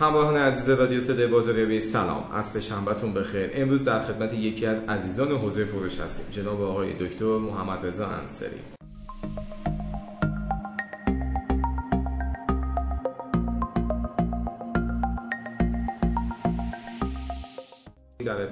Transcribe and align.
همراهان 0.00 0.36
عزیز 0.36 0.68
رادیو 0.68 1.00
صدای 1.00 1.26
بازاریابی 1.26 1.80
سلام. 1.80 2.24
عصر 2.34 2.60
شنبهتون 2.60 3.14
بخیر. 3.14 3.50
امروز 3.54 3.84
در 3.84 4.04
خدمت 4.04 4.34
یکی 4.34 4.66
از 4.66 4.78
عزیزان 4.88 5.32
حوزه 5.32 5.64
فروش 5.64 6.00
هستیم. 6.00 6.26
جناب 6.30 6.62
آقای 6.62 6.92
دکتر 6.92 7.38
محمد 7.38 7.86
رضا 7.86 8.06
انصاری. 8.06 8.75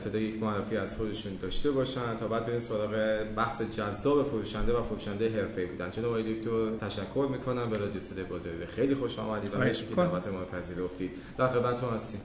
ابتدا 0.04 0.18
یک 0.18 0.42
معرفی 0.42 0.76
از 0.76 0.96
خودشون 0.96 1.32
داشته 1.42 1.70
باشن 1.70 2.16
تا 2.20 2.28
بعد 2.28 2.46
بریم 2.46 2.60
سراغ 2.60 2.90
بحث 3.36 3.62
جذاب 3.62 4.26
فروشنده 4.26 4.78
و 4.78 4.82
فروشنده 4.82 5.40
حرفه‌ای 5.40 5.66
بودن. 5.66 5.90
جناب 5.90 6.10
آقای 6.10 6.34
دکتر 6.34 6.86
تشکر 6.86 7.28
می‌کنم. 7.30 7.70
به 7.70 7.78
رادیو 7.78 8.00
صدای 8.00 8.24
بازاریابی 8.24 8.66
خیلی 8.66 8.94
خوش 8.94 9.18
آمدید 9.18 9.54
و 9.54 9.58
مرسی. 9.58 9.86
که 9.86 9.94
دعوت 9.94 10.26
ما 10.26 10.44
پذیرفتید. 10.44 11.10
در 11.38 11.48
خدمتتون 11.48 11.94
هستیم. 11.94 12.20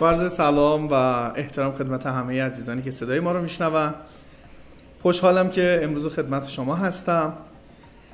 عرض 0.00 0.32
سلام 0.32 0.88
و 0.88 0.92
احترام 1.36 1.72
خدمت 1.72 2.06
همه 2.06 2.42
عزیزانی 2.42 2.82
که 2.82 2.90
صدای 2.90 3.20
ما 3.20 3.32
رو 3.32 3.42
میشنون. 3.42 3.94
خوشحالم 5.02 5.50
که 5.50 5.80
امروز 5.82 6.14
خدمت 6.14 6.48
شما 6.48 6.74
هستم. 6.74 7.32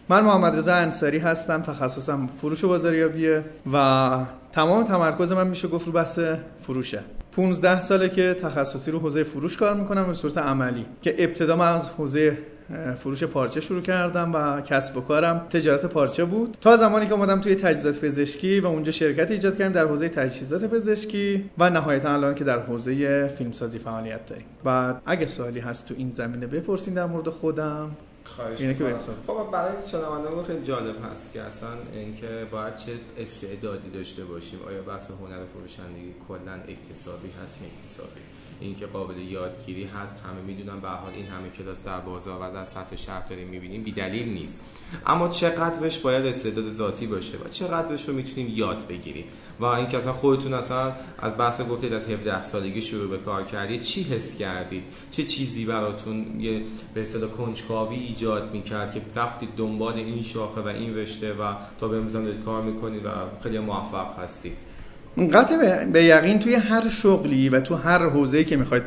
من 0.09 0.25
محمد 0.25 0.57
رضا 0.57 0.75
انصاری 0.75 1.19
هستم 1.19 1.63
تخصصم 1.63 2.27
فروش 2.41 2.65
و 2.65 2.69
بازاریابیه 2.69 3.45
و 3.73 4.27
تمام 4.53 4.85
تمرکز 4.85 5.33
من 5.33 5.47
میشه 5.47 5.69
گفت 5.69 5.87
رو 5.87 5.93
بحث 5.93 6.19
فروشه. 6.63 7.01
15 7.37 7.81
ساله 7.81 8.09
که 8.09 8.35
تخصصی 8.35 8.91
رو 8.91 8.99
حوزه 8.99 9.23
فروش 9.23 9.57
کار 9.57 9.75
می‌کنم 9.75 10.07
به 10.07 10.15
صورت 10.15 10.39
عملی 10.39 10.87
که 11.03 11.15
ابتدا 11.19 11.57
من 11.57 11.73
از 11.73 11.91
حوزه 11.91 12.39
فروش 12.97 13.25
پارچه 13.25 13.61
شروع 13.61 13.83
کردم 13.83 14.33
و 14.35 14.61
کسب 14.61 14.97
و 14.97 15.01
کارم 15.01 15.47
تجارت 15.51 15.87
پارچه 15.87 16.25
بود. 16.25 16.57
تا 16.61 16.77
زمانی 16.77 17.07
که 17.07 17.13
اومدم 17.13 17.41
توی 17.41 17.55
تجهیزات 17.55 18.01
پزشکی 18.01 18.61
و 18.61 18.67
اونجا 18.67 18.93
شرکت 18.93 19.31
ایجاد 19.31 19.59
کردیم 19.59 19.73
در 19.73 19.87
حوزه 19.87 20.09
تجهیزات 20.09 20.65
پزشکی 20.65 21.51
و 21.59 21.71
نهایتا 21.71 22.13
الان 22.13 22.35
که 22.35 22.45
در 22.45 22.59
حوزه 22.59 23.29
فیلمسازی 23.29 23.79
فعالیت 23.79 24.27
داریم. 24.27 24.47
و 24.65 24.95
اگه 25.07 25.27
سوالی 25.27 25.61
هست 25.61 25.87
تو 25.87 25.95
این 25.99 26.13
زمینه 26.13 26.47
بپرسین 26.47 26.95
در 26.95 27.07
مورد 27.07 27.29
خودم. 27.29 27.91
خواهش 28.37 28.61
اینه 28.61 28.75
که 28.75 28.95
خب 29.27 29.51
برای 29.53 29.89
شنوندگان 29.89 30.45
خیلی 30.45 30.65
جالب 30.65 31.05
هست 31.05 31.33
که 31.33 31.43
اصلا 31.43 31.69
اینکه 31.93 32.47
باید 32.51 32.77
چه 32.77 32.93
استعدادی 33.19 33.91
داشته 33.91 34.25
باشیم. 34.25 34.59
آیا 34.69 34.83
بحث 34.83 35.11
هنر 35.11 35.45
فروشندگی 35.45 36.15
کلا 36.29 36.53
اکتسابی 36.69 37.31
هست 37.43 37.59
یا 37.63 37.69
اکتسابی؟ 37.69 38.21
اینکه 38.65 38.87
قابل 38.87 39.19
یادگیری 39.19 39.85
هست 39.85 40.21
همه 40.25 40.41
می‌دونن. 40.41 40.81
به 40.81 40.89
حال 40.89 41.13
این 41.13 41.27
همه 41.27 41.51
کلاس 41.51 41.85
در 41.85 42.01
بازار 42.01 42.41
و 42.41 42.53
در 42.55 42.65
سطح 42.65 42.97
شهر 42.97 43.29
داریم 43.29 43.49
می‌بینیم 43.49 43.83
بی 43.83 43.93
دلیل 43.93 44.29
نیست. 44.29 44.65
اما 45.07 45.29
چقدرش 45.29 45.99
باید 45.99 46.27
استعداد 46.27 46.71
ذاتی 46.71 47.07
باشه 47.07 47.39
و 47.39 47.49
چقدرش 47.49 48.09
رو 48.09 48.15
می‌تونیم 48.15 48.49
یاد 48.55 48.87
بگیریم. 48.87 49.25
و 49.61 49.65
اینکه 49.65 49.99
اصلا 49.99 50.13
خودتون 50.13 50.55
اصلا 50.55 50.93
از 51.19 51.39
بحث 51.39 51.61
گفتید 51.61 51.93
از 51.93 52.11
17 52.11 52.43
سالگی 52.43 52.81
شروع 52.81 53.11
به 53.11 53.19
کار 53.19 53.45
کردید 53.45 53.81
چی 53.81 54.03
حس 54.03 54.39
کردید؟ 54.39 54.83
چه 55.11 55.25
چیزی 55.25 55.65
براتون 55.65 56.41
یه 56.41 56.63
به 56.95 57.03
اصطلاح 57.03 57.31
کنجکاوی 57.31 57.97
ایجاد 57.97 58.53
می‌کرد 58.53 58.93
که 58.93 59.03
رفتید 59.17 59.49
دنبال 59.57 59.95
این 59.95 60.23
شاخه 60.23 60.61
و 60.61 60.67
این 60.67 60.97
رشته 60.97 61.33
و 61.33 61.55
تا 61.81 61.89
به 61.89 61.97
امروز 61.97 62.17
کار 62.45 62.63
می‌کنید 62.63 63.05
و 63.07 63.09
خیلی 63.43 63.59
موفق 63.59 64.19
هستید؟ 64.19 64.74
قطع 65.33 65.85
به 65.85 66.05
یقین 66.05 66.39
توی 66.39 66.55
هر 66.55 66.89
شغلی 66.89 67.49
و 67.49 67.61
تو 67.61 67.75
هر 67.75 68.09
حوزه‌ای 68.09 68.45
که 68.45 68.57
می‌خواید 68.57 68.85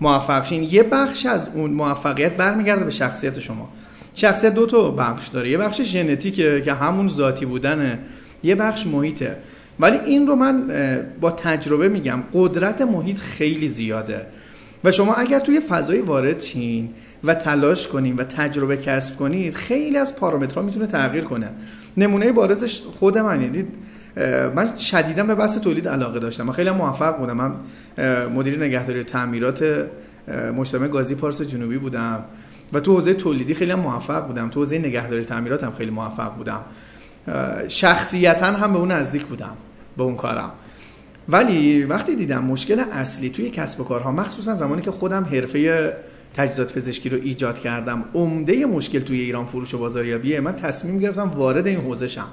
موفق 0.00 0.44
شین 0.44 0.62
یه 0.62 0.82
بخش 0.82 1.26
از 1.26 1.48
اون 1.54 1.70
موفقیت 1.70 2.36
برمیگرده 2.36 2.84
به 2.84 2.90
شخصیت 2.90 3.40
شما. 3.40 3.72
شخصیت 4.14 4.54
دو 4.54 4.66
تا 4.66 4.90
بخش 4.90 5.28
داره. 5.28 5.50
یه 5.50 5.58
بخش 5.58 5.82
ژنتیکه 5.82 6.62
که 6.64 6.72
همون 6.72 7.08
ذاتی 7.08 7.46
بودنه. 7.46 7.98
یه 8.42 8.54
بخش 8.54 8.86
محیطه. 8.86 9.36
ولی 9.80 9.98
این 9.98 10.26
رو 10.26 10.36
من 10.36 10.70
با 11.20 11.30
تجربه 11.30 11.88
میگم 11.88 12.22
قدرت 12.32 12.82
محیط 12.82 13.18
خیلی 13.18 13.68
زیاده. 13.68 14.26
و 14.84 14.92
شما 14.92 15.14
اگر 15.14 15.40
توی 15.40 15.60
فضای 15.60 16.00
وارد 16.00 16.38
چین 16.38 16.90
و 17.24 17.34
تلاش 17.34 17.88
کنید 17.88 18.20
و 18.20 18.24
تجربه 18.24 18.76
کسب 18.76 19.16
کنید 19.16 19.54
خیلی 19.54 19.98
از 19.98 20.16
پارامترها 20.16 20.62
می‌تونه 20.62 20.86
تغییر 20.86 21.24
کنه. 21.24 21.50
نمونه 21.96 22.32
بارزش 22.32 22.80
خود 22.80 23.18
من 23.18 23.42
یعنی 23.42 23.64
من 24.54 24.76
شدیدا 24.76 25.24
به 25.24 25.34
بحث 25.34 25.58
تولید 25.58 25.88
علاقه 25.88 26.18
داشتم 26.18 26.44
من 26.44 26.52
خیلی 26.52 26.70
موفق 26.70 27.18
بودم. 27.18 27.36
من 27.36 27.54
مدیر 28.28 28.58
نگهداری 28.64 29.04
تعمیرات 29.04 29.86
مجتمع 30.56 30.88
گازی 30.88 31.14
پارس 31.14 31.42
جنوبی 31.42 31.78
بودم 31.78 32.24
و 32.72 32.80
تو 32.80 32.94
حوزه 32.94 33.14
تولیدی 33.14 33.54
خیلی 33.54 33.74
موفق 33.74 34.26
بودم. 34.26 34.48
تو 34.48 34.60
حوزه 34.60 34.78
نگهداری 34.78 35.24
تعمیرات 35.24 35.64
هم 35.64 35.72
خیلی 35.72 35.90
موفق 35.90 36.34
بودم. 36.34 36.60
شخصیتا 37.68 38.46
هم 38.46 38.72
به 38.72 38.78
اون 38.78 38.90
نزدیک 38.90 39.24
بودم 39.24 39.56
به 39.96 40.02
اون 40.02 40.16
کارم. 40.16 40.50
ولی 41.28 41.84
وقتی 41.84 42.16
دیدم 42.16 42.44
مشکل 42.44 42.82
اصلی 42.92 43.30
توی 43.30 43.50
کسب 43.50 43.80
و 43.80 43.84
کارها 43.84 44.12
مخصوصا 44.12 44.54
زمانی 44.54 44.82
که 44.82 44.90
خودم 44.90 45.24
حرفه 45.24 45.92
تجهیزات 46.34 46.72
پزشکی 46.72 47.08
رو 47.08 47.18
ایجاد 47.22 47.58
کردم 47.58 48.04
عمده 48.14 48.66
مشکل 48.66 48.98
توی 48.98 49.20
ایران 49.20 49.46
فروش 49.46 49.74
و 49.74 49.78
بازاریابیه 49.78 50.40
من 50.40 50.52
تصمیم 50.52 50.98
گرفتم 50.98 51.30
وارد 51.36 51.66
این 51.66 51.80
حوزه 51.80 52.08
شم. 52.08 52.28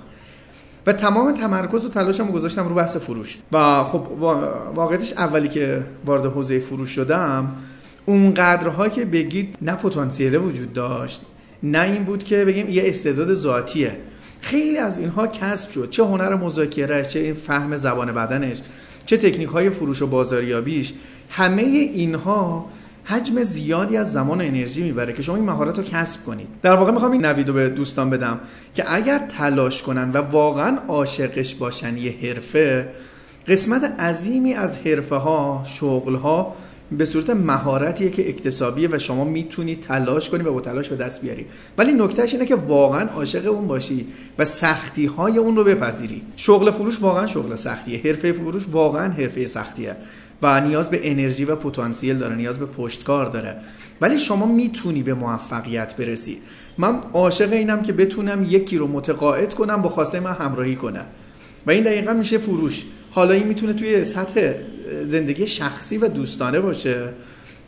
و 0.89 0.93
تمام 0.93 1.31
تمرکز 1.31 1.85
و 1.85 1.89
تلاشم 1.89 2.27
رو 2.27 2.33
گذاشتم 2.33 2.67
رو 2.67 2.75
بحث 2.75 2.97
فروش. 2.97 3.37
و 3.51 3.83
خب 3.83 4.07
واقعیتش 4.75 5.13
اولی 5.13 5.47
که 5.47 5.85
وارد 6.05 6.25
حوزه 6.25 6.59
فروش 6.59 6.89
شدم 6.89 7.51
اون 8.05 8.33
قدرها 8.33 8.89
که 8.89 9.05
بگید 9.05 9.55
نه 9.61 9.75
پتانسیل 9.75 10.35
وجود 10.35 10.73
داشت 10.73 11.21
نه 11.63 11.81
این 11.81 12.03
بود 12.03 12.23
که 12.23 12.45
بگیم 12.45 12.69
یه 12.69 12.83
استعداد 12.85 13.33
ذاتیه. 13.33 13.97
خیلی 14.41 14.77
از 14.77 14.99
اینها 14.99 15.27
کسب 15.27 15.71
شد. 15.71 15.89
چه 15.89 16.03
هنر 16.03 16.35
مذاکره 16.35 17.05
چه 17.05 17.19
این 17.19 17.33
فهم 17.33 17.77
زبان 17.77 18.11
بدنش 18.11 18.61
چه 19.05 19.17
تکنیک 19.17 19.49
های 19.49 19.69
فروش 19.69 20.01
و 20.01 20.07
بازاریابیش. 20.07 20.93
همه 21.29 21.61
اینها 21.61 22.65
حجم 23.09 23.43
زیادی 23.43 23.97
از 23.97 24.13
زمان 24.13 24.41
و 24.41 24.43
انرژی 24.43 24.83
می‌بره 24.83 25.13
که 25.13 25.21
شما 25.21 25.35
این 25.35 25.45
مهارت 25.45 25.77
رو 25.77 25.83
کسب 25.83 26.25
کنید. 26.25 26.47
در 26.61 26.75
واقع 26.75 26.91
می‌خوام 26.91 27.11
این 27.11 27.25
نویدو 27.25 27.53
به 27.53 27.69
دوستان 27.69 28.09
بدم 28.09 28.39
که 28.75 28.93
اگر 28.93 29.19
تلاش 29.19 29.81
کنن 29.81 30.09
و 30.09 30.17
واقعا 30.17 30.77
عاشقش 30.87 31.55
باشن 31.55 31.97
یه 31.97 32.15
حرفه 32.21 32.89
قسمت 33.47 33.83
عظیمی 33.99 34.53
از 34.53 34.77
حرفه 34.77 35.15
ها 35.15 35.63
شغل 35.65 36.15
ها 36.15 36.55
به 36.91 37.05
صورت 37.05 37.29
مهارتیه 37.29 38.09
که 38.09 38.29
اکتسابیه 38.29 38.89
و 38.91 38.99
شما 38.99 39.23
می‌تونی 39.23 39.75
تلاش 39.75 40.29
کنی 40.29 40.43
و 40.43 40.53
با 40.53 40.61
تلاش 40.61 40.89
به 40.89 40.95
دست 40.95 41.21
بیاری. 41.21 41.45
ولی 41.77 41.93
نکتهش 41.93 42.33
اینه 42.33 42.45
که 42.45 42.55
واقعا 42.55 43.09
عاشق 43.09 43.51
اون 43.51 43.67
باشی 43.67 44.07
و 44.37 44.45
سختی 44.45 45.05
های 45.05 45.37
اون 45.37 45.55
رو 45.55 45.63
بپذیری. 45.63 46.21
شغل 46.35 46.71
فروش 46.71 47.01
واقعا 47.01 47.27
شغل 47.27 47.55
سختیه. 47.55 48.01
حرفه 48.03 48.33
فروش 48.33 48.65
واقعا 48.71 49.11
حرفه 49.11 49.47
سختیه. 49.47 49.95
و 50.41 50.61
نیاز 50.61 50.89
به 50.89 51.11
انرژی 51.11 51.45
و 51.45 51.55
پتانسیل 51.55 52.17
داره 52.17 52.35
نیاز 52.35 52.59
به 52.59 52.65
پشتکار 52.65 53.25
داره. 53.25 53.55
ولی 54.01 54.19
شما 54.19 54.45
می‌تونی 54.45 55.03
به 55.03 55.13
موفقیت 55.13 55.95
برسی. 55.95 56.37
من 56.77 56.99
عاشق 57.13 57.53
اینم 57.53 57.83
که 57.83 57.93
بتونم 57.93 58.45
یکی 58.49 58.77
رو 58.77 58.87
متقاعد 58.87 59.53
کنم 59.53 59.81
با 59.81 59.89
خواسته 59.89 60.19
من 60.19 60.33
همراهی 60.33 60.75
کنم. 60.75 61.05
و 61.67 61.71
این 61.71 61.83
دقیقا 61.83 62.13
میشه 62.13 62.37
فروش. 62.37 62.85
حالا 63.11 63.33
این 63.33 63.47
می‌تونه 63.47 63.73
توی 63.73 64.05
سطح 64.05 64.53
زندگی 65.03 65.47
شخصی 65.47 65.97
و 65.97 66.07
دوستانه 66.07 66.59
باشه. 66.59 67.09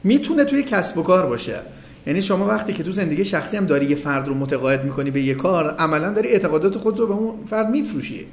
می‌تونه 0.03 0.46
توی 0.46 0.64
کسب 0.64 0.98
و 0.98 1.03
کار 1.03 1.26
باشه. 1.26 1.59
یعنی 2.08 2.22
شما 2.22 2.48
وقتی 2.48 2.74
که 2.74 2.84
تو 2.84 2.92
زندگی 2.92 3.26
شخصی 3.26 3.58
هم 3.58 3.66
داری 3.66 3.86
یه 3.86 3.96
فرد 3.96 4.28
رو 4.28 4.34
متقاعد 4.34 4.86
می‌کنی 4.86 5.12
به 5.12 5.22
یه 5.22 5.34
کار 5.34 5.70
عملا 5.70 6.12
داری 6.12 6.28
اعتقادات 6.28 6.78
خود 6.78 7.00
رو 7.00 7.08
به 7.08 7.14
اون 7.14 7.46
فرد 7.46 7.70
میفروشی. 7.70 8.26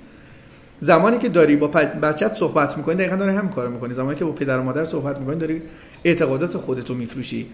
زمانی 0.81 1.19
که 1.19 1.29
داری 1.29 1.57
با 1.57 1.67
بچت 2.03 2.35
صحبت 2.35 2.77
می‌کنی 2.77 2.95
دقیقا 2.95 3.17
داری 3.17 3.37
همین 3.37 3.51
کارو 3.51 3.71
می‌کنی. 3.71 3.95
زمانی 3.95 4.17
که 4.17 4.25
با 4.25 4.33
پدر 4.33 4.59
و 4.59 4.63
مادر 4.63 4.85
صحبت 4.85 5.19
می‌کنی 5.19 5.37
داری 5.37 5.63
اعتقادات 6.05 6.57
خودتو 6.57 6.95
میفروشی. 6.95 7.47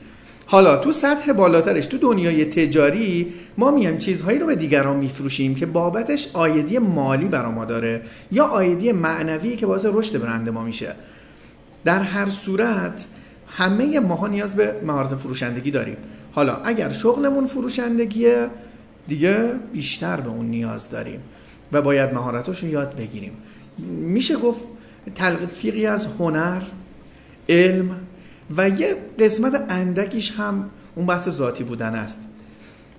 حالا 0.47 0.77
تو 0.77 0.93
سطح 0.93 1.33
بالاترش 1.33 1.87
تو 1.87 1.99
دنیای 1.99 2.45
تجاری 2.45 3.35
ما 3.59 3.71
میایم 3.71 3.99
چیزهایی 3.99 4.39
رو 4.39 4.47
به 4.47 4.57
دیگران 4.57 4.97
میفروشیم 4.97 5.55
که 5.55 5.67
بابتش 5.67 6.29
آیدی 6.33 6.79
مالی 6.79 7.29
برا 7.29 7.51
ما 7.51 7.65
داره 7.65 8.03
یا 8.33 8.45
آیدی 8.45 8.93
معنوی 8.93 9.57
که 9.57 9.67
باعث 9.67 9.87
رشد 9.93 10.23
برند 10.23 10.49
ما 10.49 10.63
میشه. 10.65 10.95
در 11.85 11.99
هر 11.99 12.31
صورت 12.31 13.07
همه 13.49 14.01
ماها 14.01 14.27
نیاز 14.27 14.57
به 14.57 14.81
مهارت 14.87 15.15
فروشندگی 15.15 15.71
داریم. 15.71 15.97
حالا 16.33 16.57
اگر 16.65 16.91
شغلمون 16.91 17.47
فروشندگیه 17.47 18.49
دیگه 19.09 19.51
بیشتر 19.73 20.21
به 20.21 20.29
اون 20.29 20.47
نیاز 20.47 20.91
داریم. 20.91 21.21
و 21.73 21.83
باید 21.83 22.15
مهارتاش 22.15 22.63
رو 22.63 22.69
یاد 22.69 22.97
بگیریم. 22.97 23.33
میشه 23.89 24.37
گفت 24.37 24.69
تلفیقی 25.15 25.87
از 25.87 26.07
هنر 26.19 26.63
علم 27.49 28.01
و 28.57 28.69
یه 28.69 28.97
قسمت 29.19 29.65
اندکیش 29.69 30.33
هم 30.33 30.71
اون 30.95 31.07
بحث 31.07 31.29
ذاتی 31.29 31.65
بودن 31.65 31.95
است. 31.95 32.21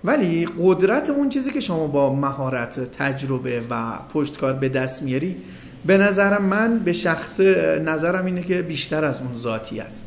ولی 0.04 0.48
قدرت 0.60 1.10
اون 1.10 1.30
چیزی 1.30 1.52
که 1.52 1.60
شما 1.60 1.88
با 1.88 2.16
مهارت 2.16 2.92
تجربه 2.92 3.64
و 3.70 4.00
پشتکار 4.14 4.54
به 4.54 4.70
دست 4.70 5.04
میاری 5.04 5.38
به 5.86 5.98
نظر 5.98 6.38
من 6.38 6.80
به 6.80 6.94
شخص 6.94 7.40
نظرم 7.86 8.26
اینه 8.26 8.42
که 8.42 8.62
بیشتر 8.62 9.06
از 9.06 9.22
اون 9.22 9.36
ذاتی 9.36 9.80
است. 9.80 10.06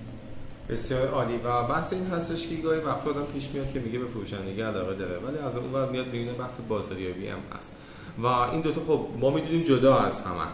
بسیار 0.69 1.09
عالی. 1.09 1.37
و 1.45 1.63
بحث 1.69 1.93
این 1.93 2.07
هستش 2.07 2.47
که 2.47 2.57
گاهی 2.57 2.81
وقت 2.81 3.07
آدم 3.07 3.25
پیش 3.35 3.49
میاد 3.55 3.73
که 3.73 3.81
میگه 3.81 3.99
به 3.99 4.07
فروشندگی 4.07 4.61
علاقه 4.61 4.95
داره 4.95 5.19
ولی 5.19 5.39
از 5.39 5.57
اون 5.57 5.73
ور 5.73 5.91
میاد 5.91 6.07
می‌بینه 6.07 6.33
بحث 6.33 6.55
بازاریابی 6.69 7.29
هم 7.29 7.39
هست. 7.57 7.77
و 8.23 8.27
این 8.27 8.61
دوتا 8.61 8.81
خب 8.81 9.07
ما 9.21 9.31
می‌دونیم 9.31 9.63
جدا 9.63 9.99
از 9.99 10.21
همه. 10.21 10.45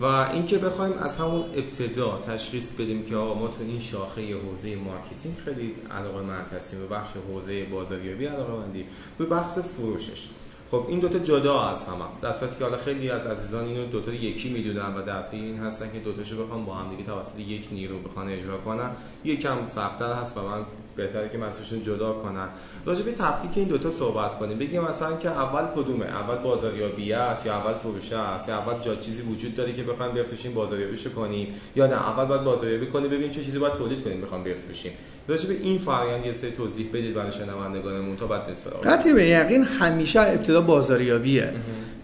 و 0.00 0.04
اینکه 0.32 0.58
بخوایم 0.58 0.92
از 0.92 1.18
همون 1.18 1.44
ابتدا 1.54 2.18
تشخیص 2.26 2.80
بدیم 2.80 3.04
که 3.04 3.16
آقا 3.16 3.34
ما 3.34 3.48
تو 3.48 3.62
این 3.62 3.80
شاخه 3.80 4.36
حوزه 4.36 4.76
marketing 4.76 5.36
خیلی 5.44 5.74
علاقه 5.90 6.20
مند 6.20 6.46
هستیم 6.56 6.84
و 6.84 6.86
بخش 6.86 7.08
حوزه 7.28 7.64
بازاریابی 7.64 8.26
علاقه 8.26 8.52
مندی 8.52 8.84
به 9.18 9.26
بخش 9.26 9.52
فروشش. 9.52 10.28
خب 10.70 10.84
این 10.88 11.00
دوتا 11.00 11.18
جدا 11.18 11.60
از 11.60 11.84
هم, 11.84 11.94
هم. 11.94 12.08
در 12.22 12.32
صورتی 12.32 12.58
که 12.58 12.64
حالا 12.64 12.76
خیلی 12.76 13.10
از 13.10 13.26
عزیزان 13.26 13.64
اینو 13.64 13.86
دوتا 13.86 14.12
یکی 14.12 14.48
می‌دونن 14.48 14.94
و 14.94 15.02
در 15.02 15.24
این 15.32 15.58
هستن 15.58 15.92
که 15.92 15.98
دوتاشو 15.98 16.44
بخوام 16.44 16.64
با 16.64 16.74
هم 16.74 16.90
دیگه 16.90 17.04
توسط 17.04 17.38
یک 17.38 17.68
نیرو 17.72 17.98
بخوان 17.98 18.28
اجرا 18.28 18.58
کنن. 18.58 18.90
یکم 19.24 19.66
سختتر 19.66 20.12
هست 20.12 20.36
و 20.36 20.40
من 20.40 20.64
بهتره 20.98 21.28
که 21.28 21.38
مسئولشون 21.38 21.82
جدا 21.82 22.12
کنن. 22.12 22.48
راجع 22.86 23.02
به 23.02 23.12
تفکیک 23.12 23.50
این 23.54 23.68
دوتا 23.68 23.90
صحبت 23.90 24.38
کنیم. 24.38 24.58
بگیم 24.58 24.82
مثلا 24.82 25.16
که 25.16 25.30
اول 25.30 25.62
کدومه؟ 25.76 26.06
اول 26.06 26.34
بازاریابی 26.34 27.12
است 27.12 27.46
یا 27.46 27.54
اول 27.54 27.74
فروش 27.74 28.12
است؟ 28.12 28.48
یا 28.48 28.58
اول 28.58 28.80
جا 28.80 28.96
چیزی 28.96 29.22
وجود 29.22 29.54
داره 29.56 29.72
که 29.72 29.82
بخوایم 29.82 30.14
بفروشیم 30.14 30.54
بازاریابیشو 30.54 31.10
کنیم؟ 31.10 31.54
یا 31.76 31.86
نه 31.86 31.94
اول 31.94 32.24
باید 32.24 32.44
بازاریابی 32.44 32.86
کنیم 32.86 33.08
ببینیم 33.08 33.30
چه 33.30 33.44
چیزی 33.44 33.58
باید 33.58 33.74
تولید 33.74 34.04
کنیم 34.04 34.20
بخوام 34.20 34.44
بفروشیم. 34.44 34.92
راجع 35.28 35.48
به 35.48 35.54
این 35.62 35.78
فرآیند 35.78 36.26
یه 36.26 36.32
سری 36.32 36.50
توضیح 36.50 36.88
بدید 36.92 37.14
برای 37.14 37.32
شنوندگانمون 37.32 38.16
تا 38.16 38.26
بعد 38.26 38.42
قطعی 38.84 39.12
به 39.12 39.24
یقین 39.24 39.64
همیشه 39.64 40.20
ابتدا 40.20 40.60
بازاریابیه. 40.60 41.52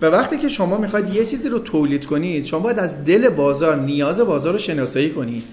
و 0.03 0.07
وقتی 0.07 0.39
که 0.39 0.49
شما 0.49 0.79
می‌خواید 0.79 1.09
یه 1.09 1.25
چیزی 1.25 1.49
رو 1.49 1.59
تولید 1.59 2.07
کنید 2.07 2.45
شما 2.45 2.61
باید 2.61 2.79
از 2.79 3.05
دل 3.05 3.29
بازار 3.29 3.77
نیاز 3.77 4.21
بازار 4.21 4.53
رو 4.53 4.59
شناسایی 4.59 5.11
کنید. 5.11 5.45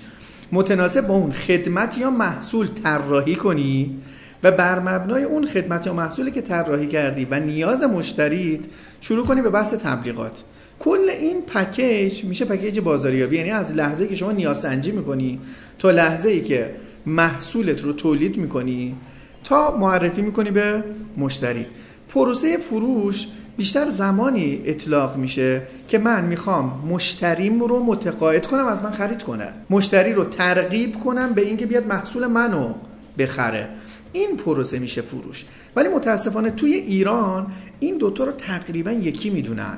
متناسب 0.51 1.07
با 1.07 1.13
اون 1.13 1.31
خدمت 1.31 1.97
یا 1.97 2.09
محصول 2.09 2.67
طراحی 2.67 3.35
کنی 3.35 3.97
و 4.43 4.51
بر 4.51 4.79
مبنای 4.79 5.23
اون 5.23 5.45
خدمت 5.45 5.85
یا 5.85 5.93
محصولی 5.93 6.31
که 6.31 6.41
طراحی 6.41 6.87
کردی 6.87 7.27
و 7.31 7.39
نیاز 7.39 7.83
مشتریت 7.83 8.59
شروع 9.01 9.25
کنی 9.25 9.41
به 9.41 9.49
بحث 9.49 9.73
تبلیغات. 9.73 10.43
کل 10.79 11.09
این 11.09 11.41
پکیج 11.41 12.23
میشه 12.23 12.45
پکیج 12.45 12.79
بازاریابی. 12.79 13.37
یعنی 13.37 13.51
از 13.51 13.75
لحظه 13.75 14.07
که 14.07 14.15
شما 14.15 14.31
نیاز 14.31 14.59
سنجی 14.59 14.91
می‌کنی 14.91 15.39
تا 15.79 15.91
لحظه 15.91 16.29
ای 16.29 16.41
که 16.41 16.75
محصولت 17.05 17.83
رو 17.83 17.93
تولید 17.93 18.37
می‌کنی 18.37 18.95
تا 19.43 19.77
معرفی 19.77 20.21
می‌کنی 20.21 20.51
به 20.51 20.83
مشتری. 21.17 21.65
پروسه 22.09 22.57
فروش 22.57 23.27
بیشتر 23.61 23.89
زمانی 23.89 24.61
اطلاق 24.65 25.17
میشه 25.17 25.61
که 25.87 25.97
من 25.97 26.25
می‌خوام 26.25 26.87
مشتریم 26.89 27.63
رو 27.63 27.83
متقاعد 27.83 28.47
کنم 28.47 28.65
از 28.65 28.83
من 28.83 28.91
خرید 28.91 29.23
کنه. 29.23 29.47
مشتری 29.69 30.13
رو 30.13 30.23
ترغیب 30.23 30.95
کنم 30.95 31.33
به 31.33 31.41
اینکه 31.41 31.65
بیاد 31.65 31.87
محصول 31.87 32.27
منو 32.27 32.73
بخره. 33.17 33.69
این 34.13 34.37
پروسه 34.37 34.79
میشه 34.79 35.01
فروش. 35.01 35.45
ولی 35.75 35.89
متاسفانه 35.89 36.51
توی 36.51 36.73
ایران 36.73 37.47
این 37.79 37.97
دوتا 37.97 38.23
رو 38.23 38.31
تقریبا 38.31 38.91
یکی 38.91 39.29
می‌دونن. 39.29 39.77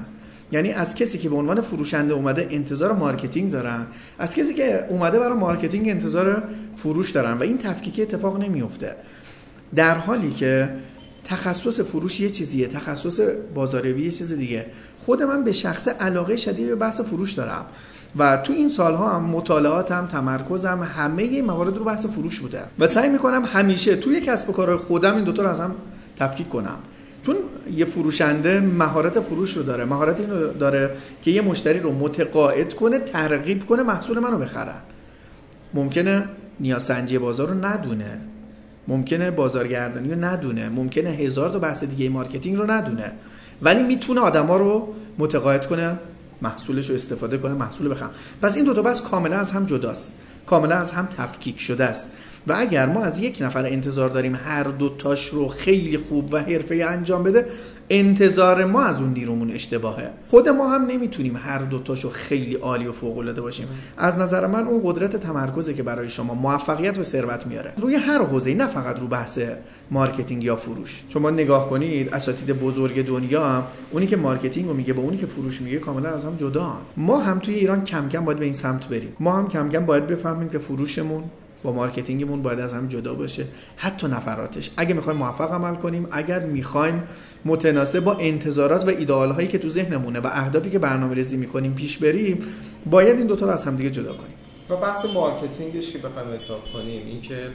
یعنی 0.52 0.72
از 0.72 0.96
کسی 0.96 1.18
که 1.18 1.30
به 1.30 1.36
عنوان 1.36 1.62
فروشنده 1.62 2.14
اومده 2.14 2.48
انتظار 2.50 2.94
marketing 2.94 3.52
دارن 3.52 3.88
از 4.20 4.36
کسی 4.36 4.54
که 4.54 4.88
اومده 4.90 5.20
برای 5.20 5.38
marketing 5.38 5.90
انتظار 5.90 6.44
فروش 6.76 7.12
دارن 7.12 7.38
و 7.38 7.44
این 7.44 7.58
تفکیک 7.58 8.00
اتفاق 8.00 8.44
نمیفته. 8.44 8.96
در 9.76 9.96
حالی 9.96 10.32
که 10.32 10.70
تخصص 11.24 11.82
فروش 11.82 12.20
یه 12.20 12.30
چیزیه 12.30 12.68
تخصص 12.68 13.20
بازاریابی 13.56 14.04
یه 14.06 14.12
چیز 14.12 14.34
دیگه. 14.34 14.66
خود 15.06 15.24
من 15.24 15.44
به 15.44 15.52
شخص 15.52 15.88
علاقه 15.88 16.38
شدید 16.38 16.68
به 16.68 16.76
بحث 16.76 17.02
فروش 17.02 17.32
دارم. 17.32 17.66
و 18.18 18.38
تو 18.38 18.54
این 18.54 18.70
سالها 18.70 19.10
هم 19.10 19.24
مطالعاتم 19.24 20.08
تمرکزم 20.08 20.90
همه 20.96 21.42
موارد 21.42 21.78
رو 21.78 21.86
بحث 21.86 22.06
فروش 22.06 22.40
بوده. 22.40 22.64
و 22.80 22.88
سعی 22.88 23.10
می‌کنم 23.10 23.46
همیشه 23.46 23.96
توی 23.96 24.22
کسب 24.22 24.50
و 24.50 24.54
کار 24.54 24.78
خودم 24.78 25.16
این 25.16 25.24
دوتا 25.24 25.44
رو 25.44 25.50
از 25.50 25.60
هم 25.60 25.76
تفکیک 26.18 26.50
کنم. 26.50 26.78
چون 27.24 27.36
یه 27.72 27.86
فروشنده 27.86 28.60
مهارت 28.60 29.20
فروش 29.20 29.58
رو 29.58 29.64
داره 29.64 29.86
مهارت 29.86 30.20
اینو 30.20 30.54
داره 30.54 30.96
که 31.22 31.32
یه 31.32 31.42
مشتری 31.42 31.80
رو 31.80 31.92
متقاعد 31.92 32.74
کنه 32.74 33.00
ترغیب 33.00 33.66
کنه 33.66 33.84
محصول 33.84 34.20
منو 34.20 34.38
بخرن 34.38 34.82
ممکنه 35.74 36.30
نیاز 36.60 36.84
سنجی 36.84 37.18
بازار 37.18 37.50
رو 37.50 37.66
ندونه. 37.66 38.22
ممکنه 38.88 39.32
بازارگردانی 39.32 40.14
رو 40.14 40.26
ندونه 40.26 40.70
ممکنه 40.70 41.10
هزار 41.10 41.50
تا 41.50 41.60
بحث 41.60 41.84
دیگه 41.84 42.10
marketing 42.10 42.58
رو 42.58 42.72
ندونه. 42.72 43.12
ولی 43.62 43.84
می‌تونه 43.84 44.22
آدما 44.22 44.58
رو 44.58 44.94
متقاعد 45.18 45.66
کنه 45.66 46.00
محصولش 46.42 46.90
رو 46.90 46.96
استفاده 46.96 47.38
کنه 47.38 47.54
محصول 47.54 47.92
بخرن 47.92 48.10
پس 48.42 48.56
این 48.56 48.66
دو 48.66 48.74
تا 48.74 48.82
بحث 48.82 49.02
کاملا 49.02 49.38
از 49.38 49.52
هم 49.52 49.66
جداست. 49.66 50.12
کاملا 50.46 50.76
از 50.76 50.92
هم 50.92 51.06
تفکیک 51.06 51.60
شده 51.60 51.84
است 51.86 52.10
و 52.48 52.54
اگر 52.58 52.86
ما 52.86 53.04
از 53.04 53.20
یک 53.20 53.38
نفر 53.42 53.66
انتظار 53.66 54.10
داریم 54.10 54.36
هر 54.36 54.64
دو 54.64 54.90
تاش 54.90 55.28
رو 55.28 55.48
خیلی 55.48 55.98
خوب 55.98 56.34
و 56.34 56.38
حرفه‌ای 56.38 56.86
انجام 56.90 57.24
بده 57.24 57.46
انتظار 57.90 58.66
ما 58.66 58.84
از 58.84 59.02
اون 59.02 59.14
نیرومون 59.14 59.52
اشتباهه. 59.52 60.10
خود 60.30 60.50
ما 60.50 60.70
هم 60.70 60.86
نمی‌تونیم 60.86 61.36
هر 61.36 61.58
دو 61.58 61.80
تاشو 61.80 62.10
خیلی 62.10 62.56
عالی 62.56 62.88
و 62.88 62.92
فوق 62.92 63.18
العاده 63.18 63.42
باشیم. 63.42 63.68
از 63.98 64.18
نظر 64.18 64.48
من 64.48 64.68
اون 64.68 64.82
قدرت 64.84 65.16
تمرکزه 65.16 65.74
که 65.74 65.84
برای 65.84 66.10
شما 66.10 66.34
موفقیت 66.34 66.98
و 66.98 67.04
ثروت 67.04 67.48
میاره. 67.48 67.74
روی 67.78 67.96
هر 67.96 68.24
حوزه 68.24 68.54
نه 68.54 68.68
فقط 68.68 69.00
رو 69.00 69.08
بحث 69.08 69.40
marketing 69.92 70.44
یا 70.44 70.56
فروش. 70.56 71.04
شما 71.10 71.30
نگاه 71.30 71.70
کنید 71.70 72.14
اساتید 72.14 72.60
بزرگ 72.60 73.06
دنیا 73.06 73.44
هم 73.44 73.64
اونی 73.92 74.08
که 74.08 74.18
marketing 74.18 74.68
رو 74.68 74.74
میگه 74.74 74.94
با 74.94 75.04
اونی 75.04 75.18
که 75.18 75.26
فروش 75.26 75.62
میگه 75.62 75.78
کاملا 75.78 76.10
از 76.10 76.26
هم 76.26 76.36
جدا 76.36 76.78
ما 76.98 77.20
هم 77.20 77.40
توی 77.40 77.56
ایران 77.56 77.84
کم 77.84 78.10
کم 78.10 78.26
باید 78.26 78.40
به 78.40 78.46
این 78.46 78.54
سمت 78.54 78.88
بریم. 78.88 79.16
ما 79.20 79.38
هم 79.38 79.48
کم 79.48 79.70
کم 79.70 79.86
باید 79.86 80.08
بفهمیم 80.08 80.50
که 80.50 80.58
فروشمون 80.58 81.24
با 81.64 81.72
marketing 81.72 82.24
مون 82.24 82.42
باید 82.42 82.60
از 82.60 82.74
هم 82.74 82.88
جدا 82.88 83.14
باشه. 83.14 83.46
حتی 83.76 84.08
نفراتش. 84.08 84.70
اگه 84.78 84.94
می‌خوایم 84.94 85.20
موفق 85.20 85.52
عمل 85.52 85.76
کنیم 85.76 86.08
اگر 86.12 86.40
می‌خوایم 86.40 87.04
متناسب 87.46 88.00
با 88.00 88.14
انتظارات 88.14 88.86
و 88.86 88.90
ایدئال 88.90 89.32
هایی 89.32 89.48
که 89.48 89.58
تو 89.58 89.70
ذهنمونه 89.70 90.20
و 90.20 90.28
اهدافی 90.28 90.70
که 90.70 90.80
برنامه 90.80 91.14
ریزی 91.14 91.38
می‌کنیم 91.38 91.74
پیش 91.74 91.98
بریم 91.98 92.40
باید 92.86 93.18
این 93.18 93.28
دوتا 93.28 93.46
رو 93.46 93.52
از 93.52 93.66
هم 93.66 93.76
دیگه 93.76 93.90
جدا 93.90 94.14
کنیم. 94.14 94.36
و 94.70 94.76
بحث 94.76 95.06
marketing 95.06 95.76
ش 95.76 95.92
که 95.92 95.98
بخوایم 95.98 96.34
حساب 96.36 96.62
کنیم 96.74 97.08
اینکه 97.08 97.50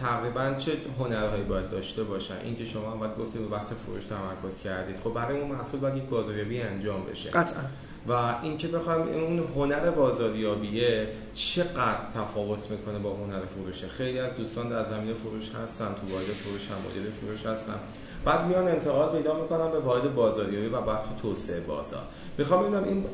تقریبا 0.00 0.54
چه 0.58 0.72
هنرهایی 0.98 1.42
باید 1.42 1.70
داشته 1.70 2.04
باشن؟ 2.04 2.34
اینکه 2.44 2.64
شما 2.64 2.90
هم 2.92 2.98
باید 2.98 3.16
گفتید 3.16 3.40
به 3.40 3.48
بحث 3.48 3.72
فروش 3.72 4.04
تمرکز 4.04 4.58
کردید. 4.58 4.96
خب 5.04 5.14
برای 5.14 5.40
اون 5.40 5.50
محصول 5.50 5.80
باید 5.80 5.96
یک 5.96 6.04
بازاریابی 6.04 6.60
انجام 6.60 7.04
بشه. 7.10 7.30
قطعا. 7.30 7.62
و 8.08 8.34
اینکه 8.42 8.68
بخوایم 8.68 9.08
اون 9.08 9.38
هنر 9.56 9.90
بازاریابیه 9.90 11.08
چقدر 11.34 11.98
تفاوت 12.14 12.70
می‌کنه 12.70 12.98
با 12.98 13.14
هنر 13.14 13.44
فروشه 13.44 13.88
خیلی 13.88 14.18
از 14.18 14.36
دوستان 14.36 14.68
در 14.68 14.84
زمینه 14.84 15.14
فروش 15.14 15.50
هستن 15.62 15.86
تو 15.86 16.14
واحد 16.14 16.26
فروش 16.26 16.68
هم 16.70 16.76
مدیر 16.90 17.10
فروش 17.10 17.46
هستن. 17.46 17.80
بعد 18.24 18.46
میان 18.46 18.68
انتقاد 18.68 19.16
پیدا 19.16 19.40
می‌کنن 19.40 19.70
به 19.70 19.78
واحد 19.78 20.14
بازاریابی 20.14 20.66
و 20.66 20.80
بخش 20.80 21.06
توسعه 21.22 21.60
بازار. 21.60 22.02
می‌خوام 22.38 22.62
ببینم 22.62 22.84
این 22.84 23.04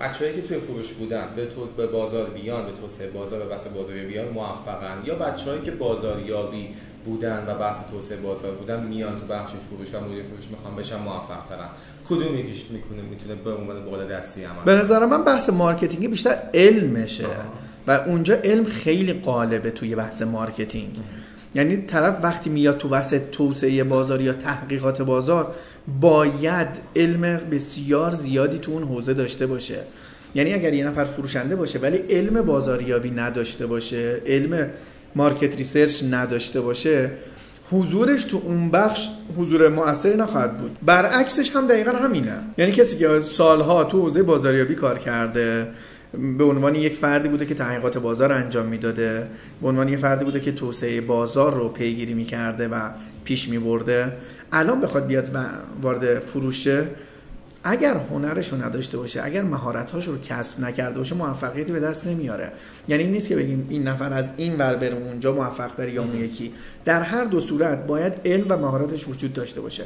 بچه‌ای 0.00 0.34
که 0.34 0.42
توی 0.42 0.58
فروش 0.58 0.92
بودن 0.92 1.28
به 1.36 1.46
تو 1.46 1.66
به 1.76 1.86
بازار 1.86 2.30
بیان 2.30 2.66
به 2.66 2.72
توسعه 2.72 3.10
بازار 3.10 3.38
به 3.38 3.46
بحث 3.46 3.66
بازاریابی 3.66 4.08
بیان 4.08 4.28
موفقن؟ 4.28 5.02
یا 5.04 5.14
بچه‌هایی 5.14 5.62
که 5.62 5.70
بازاریابی 5.70 6.74
بودن 7.06 7.44
و 7.48 7.58
بحث 7.58 7.76
توسعه 7.90 8.18
بازار 8.18 8.52
بودن 8.52 8.86
میان 8.86 9.20
تو 9.20 9.26
بخش 9.26 9.50
فروش 9.50 9.94
و 9.94 10.04
مدیر 10.04 10.22
فروش 10.22 10.44
می‌خوام 10.50 10.76
بشن 10.76 10.96
موفق 10.96 11.48
ترن 11.48 11.68
کدوم 12.08 12.38
یکیش 12.38 12.62
می‌کنه 12.70 13.02
می‌تونه 13.02 13.34
به 13.34 13.54
عنوان 13.54 13.84
بقول 13.84 14.08
دستی 14.08 14.44
عمل 14.44 14.64
به 14.64 14.74
نظر 14.74 15.06
من 15.06 15.24
بحث 15.24 15.50
مارکتینگ 15.50 16.10
بیشتر 16.10 16.36
علمشه 16.54 17.26
و 17.86 17.90
اونجا 17.90 18.34
علم 18.34 18.64
خیلی 18.64 19.12
قالبه 19.12 19.70
توی 19.70 19.94
بحث 19.94 20.22
مارکتینگ. 20.22 21.00
یعنی 21.54 21.76
طرف 21.76 22.24
وقتی 22.24 22.50
میاد 22.50 22.78
تو 22.78 22.88
بحث 22.88 23.14
توسعه 23.32 23.84
بازار 23.84 24.22
یا 24.22 24.32
تحقیقات 24.32 25.02
بازار 25.02 25.54
باید 26.00 26.68
علم 26.96 27.40
بسیار 27.50 28.10
زیادی 28.10 28.58
تو 28.58 28.72
اون 28.72 28.82
حوزه 28.82 29.14
داشته 29.14 29.46
باشه. 29.46 29.78
یعنی 30.34 30.54
اگر 30.54 30.74
یه 30.74 30.86
نفر 30.86 31.04
فروشنده 31.04 31.56
باشه 31.56 31.78
ولی 31.78 31.96
علم 31.96 32.42
بازاریابی 32.42 33.10
نداشته 33.10 33.66
باشه 33.66 34.22
علم 34.26 34.70
مارکت 35.16 35.56
ریسرچ 35.56 36.02
نداشته 36.10 36.60
باشه 36.60 37.10
حضورش 37.70 38.24
تو 38.24 38.42
اون 38.44 38.70
بخش 38.70 39.08
حضور 39.38 39.68
مؤثری 39.68 40.14
نخواهد 40.16 40.58
بود. 40.58 40.78
برعکسش 40.82 41.56
هم 41.56 41.66
دقیقا 41.66 41.90
همینه. 41.90 42.38
یعنی 42.58 42.72
کسی 42.72 42.96
که 42.96 43.20
سالها 43.20 43.84
تو 43.84 44.00
حوزه 44.00 44.22
بازاریابی 44.22 44.74
کار 44.74 44.98
کرده 44.98 45.68
به 46.38 46.44
عنوان 46.44 46.74
یک 46.74 46.96
فردی 46.96 47.28
بوده 47.28 47.46
که 47.46 47.54
تحقیقات 47.54 47.98
بازار 47.98 48.32
انجام 48.32 48.66
می‌داده 48.66 49.26
به 49.62 49.68
عنوان 49.68 49.88
یک 49.88 49.98
فردی 49.98 50.24
بوده 50.24 50.40
که 50.40 50.52
توسعه 50.52 51.00
بازار 51.00 51.54
رو 51.54 51.68
پیگیری 51.68 52.14
می‌کرده 52.14 52.68
و 52.68 52.90
پیش 53.24 53.48
میبرده 53.48 54.12
الان 54.52 54.80
بخواد 54.80 55.06
بیاد 55.06 55.30
وارد 55.82 56.18
فروشه 56.18 56.86
اگر 57.68 57.96
هنرش 58.10 58.52
رو 58.52 58.64
نداشته 58.64 58.98
باشه 58.98 59.24
اگر 59.24 59.42
مهارت‌هاش 59.42 60.08
رو 60.08 60.18
کسب 60.18 60.60
نکرده 60.60 60.98
باشه 60.98 61.14
موفقیتی 61.14 61.72
به 61.72 61.80
دست 61.80 62.06
نمیاره. 62.06 62.52
یعنی 62.88 63.02
این 63.02 63.12
نیست 63.12 63.28
که 63.28 63.36
بگیم 63.36 63.66
این 63.70 63.88
نفر 63.88 64.12
از 64.12 64.28
این 64.36 64.58
ور 64.58 64.76
بره 64.76 64.94
اونجا 64.94 65.32
موفق 65.32 65.88
یا 65.88 66.02
اون 66.02 66.16
یکی. 66.16 66.52
در 66.84 67.02
هر 67.02 67.24
دو 67.24 67.40
صورت 67.40 67.86
باید 67.86 68.12
علم 68.24 68.46
و 68.48 68.56
مهارتش 68.56 69.08
وجود 69.08 69.32
داشته 69.32 69.60
باشه. 69.60 69.84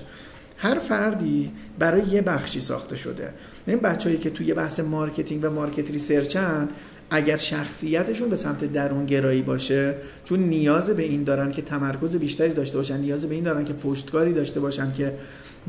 هر 0.57 0.79
فردی 0.79 1.53
برای 1.79 2.03
یه 2.03 2.23
بخشی 2.23 2.61
ساخته 2.61 2.97
شده. 2.97 3.31
این 3.67 3.79
بچههایی 3.79 4.21
که 4.21 4.31
توی 4.31 4.55
بحث 4.55 4.81
مارکتینگ 4.81 5.45
و 5.45 5.51
مارکت 5.51 5.91
ریسرچن 5.91 6.69
اگر 7.11 7.37
شخصیتشون 7.37 8.29
به 8.29 8.37
سمت 8.37 8.73
درونگرایی 8.73 9.43
باشه 9.43 9.95
چون 10.25 10.39
نیاز 10.41 10.91
به 10.91 11.03
این 11.03 11.25
دارن 11.25 11.53
که 11.53 11.63
تمرکز 11.63 12.17
بیشتری 12.17 12.53
داشته 12.53 12.77
باشن 12.77 13.01
نیاز 13.01 13.27
به 13.27 13.35
این 13.35 13.45
دارن 13.45 13.65
که 13.65 13.73
پشتکاری 13.73 14.33
داشته 14.33 14.61
باشن 14.61 14.93
که 14.93 15.15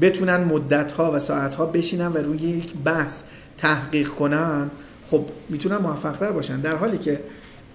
بتونن 0.02 0.38
مدتها 0.38 1.12
و 1.12 1.20
ساعتها 1.20 1.66
بشینن 1.66 2.08
و 2.08 2.18
روی 2.18 2.38
یک 2.38 2.74
بحث 2.86 3.22
تحقیق 3.58 4.08
کنن 4.08 4.72
خب 5.06 5.26
می‌تونن 5.50 5.78
موفقتر 5.78 6.32
باشن. 6.32 6.62
در 6.62 6.76
حالی 6.76 6.98
که 6.98 7.20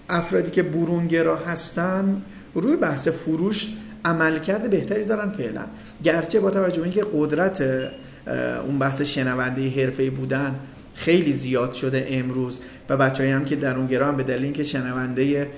افرادی 0.09 0.51
که 0.51 0.63
برونگرا 0.63 1.37
هستن 1.37 2.23
روی 2.55 2.77
بحث 2.77 3.09
فروش 3.09 3.69
عملکرد 4.05 4.71
بهتری 4.71 5.05
دارن 5.05 5.31
فعلا. 5.31 5.65
گرچه 6.05 6.41
با 6.41 6.51
توجه 6.51 6.77
به 6.77 6.83
اینکه 6.83 7.07
قدرت 7.15 7.65
اون 8.67 8.79
بحث 8.79 9.03
شنونده 9.03 9.71
حرفه‌ای 9.71 10.11
بودن 10.11 10.55
خیلی 10.95 11.33
زیاد 11.33 11.73
شده 11.73 12.07
امروز 12.11 12.61
و 12.89 12.97
بچه‌ای 12.97 13.31
هم 13.31 13.45
که 13.45 13.57
در 13.57 13.77
اون 13.77 13.87
گرام 13.87 14.17
به 14.17 14.23
دلیل 14.23 14.45
اینکه 14.45 14.63
شنونده 14.63 15.51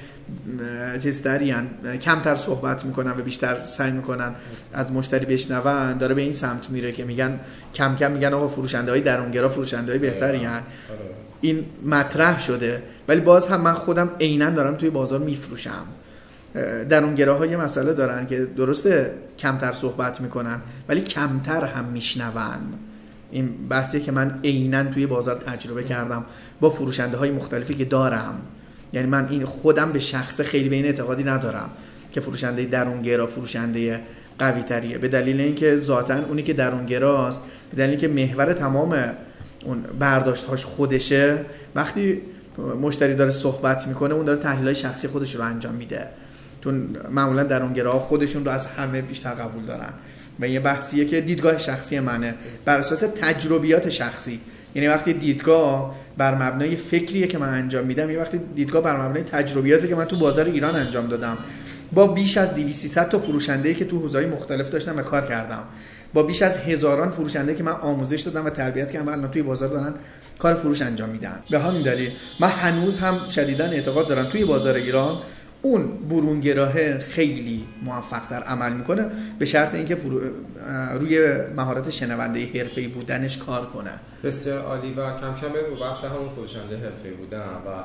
چیزتری 1.03 1.55
کمتر 2.01 2.35
صحبت 2.35 2.85
می‌کنن 2.85 3.11
و 3.11 3.23
بیشتر 3.23 3.65
سعی 3.65 3.93
می‌کنن 3.93 4.35
از 4.73 4.93
مشتری 4.93 5.27
بشنون. 5.27 5.99
داره 5.99 6.15
به 6.15 6.23
این 6.23 6.33
سمت 6.33 6.71
میره 6.71 6.93
که 6.93 7.05
میگن 7.05 7.41
کم 7.75 7.97
کم 7.97 8.11
میگن 8.11 8.35
آقا 8.35 8.49
فروشنده 8.49 8.91
های 8.91 9.01
درونگرا 9.01 9.49
فروشنده 9.49 9.93
های 9.93 9.99
بهتری. 9.99 10.49
این 11.41 11.65
مطرح 11.87 12.41
شده. 12.41 12.83
ولی 13.09 13.21
باز 13.21 13.47
هم 13.47 13.61
من 13.61 13.75
خودم 13.75 14.11
عینا 14.21 14.51
دارم 14.51 14.75
توی 14.75 14.91
بازار 14.91 15.21
میفروشم. 15.21 15.87
در 16.89 17.05
اون 17.05 17.39
های 17.39 17.57
مسئله 17.57 17.95
دارن 17.95 18.27
که 18.27 18.45
درسته 18.45 19.15
کمتر 19.39 19.73
صحبت 19.73 20.21
می‌کنن 20.21 20.61
ولی 20.89 21.01
کمتر 21.01 21.65
هم 21.65 21.85
میشنون. 21.85 22.75
این 23.31 23.69
بحثی 23.69 24.01
که 24.01 24.13
من 24.13 24.41
عینا 24.45 24.85
توی 24.85 25.07
بازار 25.07 25.35
تجربه 25.35 25.85
کردم 25.85 26.25
با 26.61 26.71
فروشنده 26.71 27.17
های 27.17 27.31
مختلفی 27.31 27.75
که 27.75 27.85
دارم. 27.85 28.41
یعنی 28.93 29.09
من 29.09 29.29
این 29.29 29.45
خودم 29.45 29.93
به 29.93 30.01
شخص 30.01 30.41
خیلی 30.41 30.69
به 30.69 30.77
این 30.77 30.85
اعتقادی 30.85 31.25
ندارم 31.25 31.71
که 32.13 32.21
فروشنده 32.21 32.65
درونگرا 32.65 33.27
فروشنده 33.27 34.01
قوی 34.39 34.63
تریه 34.63 34.99
به 34.99 35.09
دلیل 35.09 35.41
اینکه 35.41 35.77
ذاتا 35.77 36.15
اونی 36.15 36.43
که 36.43 36.53
درونگراست 36.53 37.43
به 37.71 37.77
دلیل 37.77 37.91
اینکه 37.91 38.09
محور 38.09 38.53
تمام 38.53 38.97
اون 39.65 39.83
برداشتهاش 39.99 40.65
خودشه 40.65 41.45
وقتی 41.75 42.23
مشتری 42.83 43.15
داره 43.15 43.31
صحبت 43.31 43.87
می‌کنه 43.87 44.15
اون 44.15 44.25
داره 44.25 44.39
تحلیل 44.39 44.73
شخصی 44.73 45.09
خودش 45.09 45.35
رو 45.35 45.43
انجام 45.43 45.75
میده. 45.75 46.09
چون 46.61 46.97
معمولا 47.11 47.43
درونگرا 47.43 47.99
خودشون 47.99 48.45
رو 48.45 48.51
از 48.51 48.67
همه 48.67 49.03
بیشتر 49.03 49.35
قبول 49.35 49.65
دارن. 49.65 49.93
و 50.41 50.49
یه 50.49 50.61
بحثیه 50.61 51.05
که 51.05 51.21
دیدگاه 51.21 51.59
شخصی 51.59 52.01
منه. 52.01 52.35
بر 52.65 52.79
اساس 52.79 53.01
تجربیات 53.01 53.91
شخصی. 53.91 54.41
یعنی 54.75 54.89
وقتی 54.89 55.13
دیدگاه 55.13 55.95
بر 56.19 56.35
مبنای 56.35 56.77
فکریه 56.77 57.27
که 57.27 57.39
من 57.39 57.49
انجام 57.49 57.87
میدم 57.87 58.11
یه 58.11 58.19
وقتی 58.19 58.41
دیدگاه 58.55 58.83
بر 58.83 59.07
مبنای 59.07 59.23
تجربیاتی 59.23 59.89
که 59.89 59.95
من 59.95 60.05
تو 60.05 60.19
بازار 60.19 60.47
ایران 60.47 60.77
انجام 60.77 61.07
دادم 61.07 61.39
با 61.93 62.07
بیش 62.07 62.39
از 62.39 62.55
200 62.55 63.09
تا 63.09 63.19
فروشنده 63.19 63.75
که 63.75 63.85
تو 63.85 63.99
حوزه‌های 63.99 64.27
مختلف 64.27 64.71
داشتم 64.71 64.97
و 64.97 65.03
کار 65.03 65.27
کردم 65.27 65.63
با 66.15 66.23
بیش 66.23 66.43
از 66.43 66.59
هزاران 66.59 67.11
فروشنده 67.11 67.55
که 67.55 67.63
من 67.63 67.73
آموزش 67.73 68.21
دادم 68.21 68.45
و 68.47 68.51
تربیت 68.51 68.91
کردم 68.91 69.09
الان 69.09 69.31
توی 69.31 69.43
بازار 69.43 69.69
دارن 69.69 69.95
کار 70.39 70.55
فروش 70.55 70.83
انجام 70.83 71.09
میدن. 71.09 71.43
به 71.51 71.59
همین 71.59 71.83
دلیل 71.83 72.13
من 72.41 72.49
هنوز 72.49 72.99
هم 72.99 73.29
شدیدا 73.29 73.65
اعتقاد 73.65 74.09
دارم 74.09 74.29
توی 74.29 74.45
بازار 74.45 74.75
ایران 74.75 75.19
اون 75.63 76.09
برونگراه 76.11 76.99
خیلی 76.99 77.65
موفق 77.85 78.31
در 78.31 78.43
عمل 78.43 78.73
می‌کنه 78.73 79.07
به 79.39 79.45
شرط 79.45 79.75
اینکه 79.75 79.97
روی 81.01 81.37
مهارت 81.57 81.91
شنونده 81.91 82.47
حرفه‌ای 82.47 82.89
بودنش 82.89 83.39
کار 83.39 83.67
کنه. 83.67 83.91
بسیار 84.25 84.61
عالی 84.61 84.93
و 84.93 85.17
کم 85.17 85.35
کم 85.35 85.53
به 85.53 85.63
بخش 85.85 86.05
همون 86.05 86.29
فروشنده 86.29 86.77
حرفه‌ای 86.77 87.15
بودن 87.15 87.39
و 87.39 87.85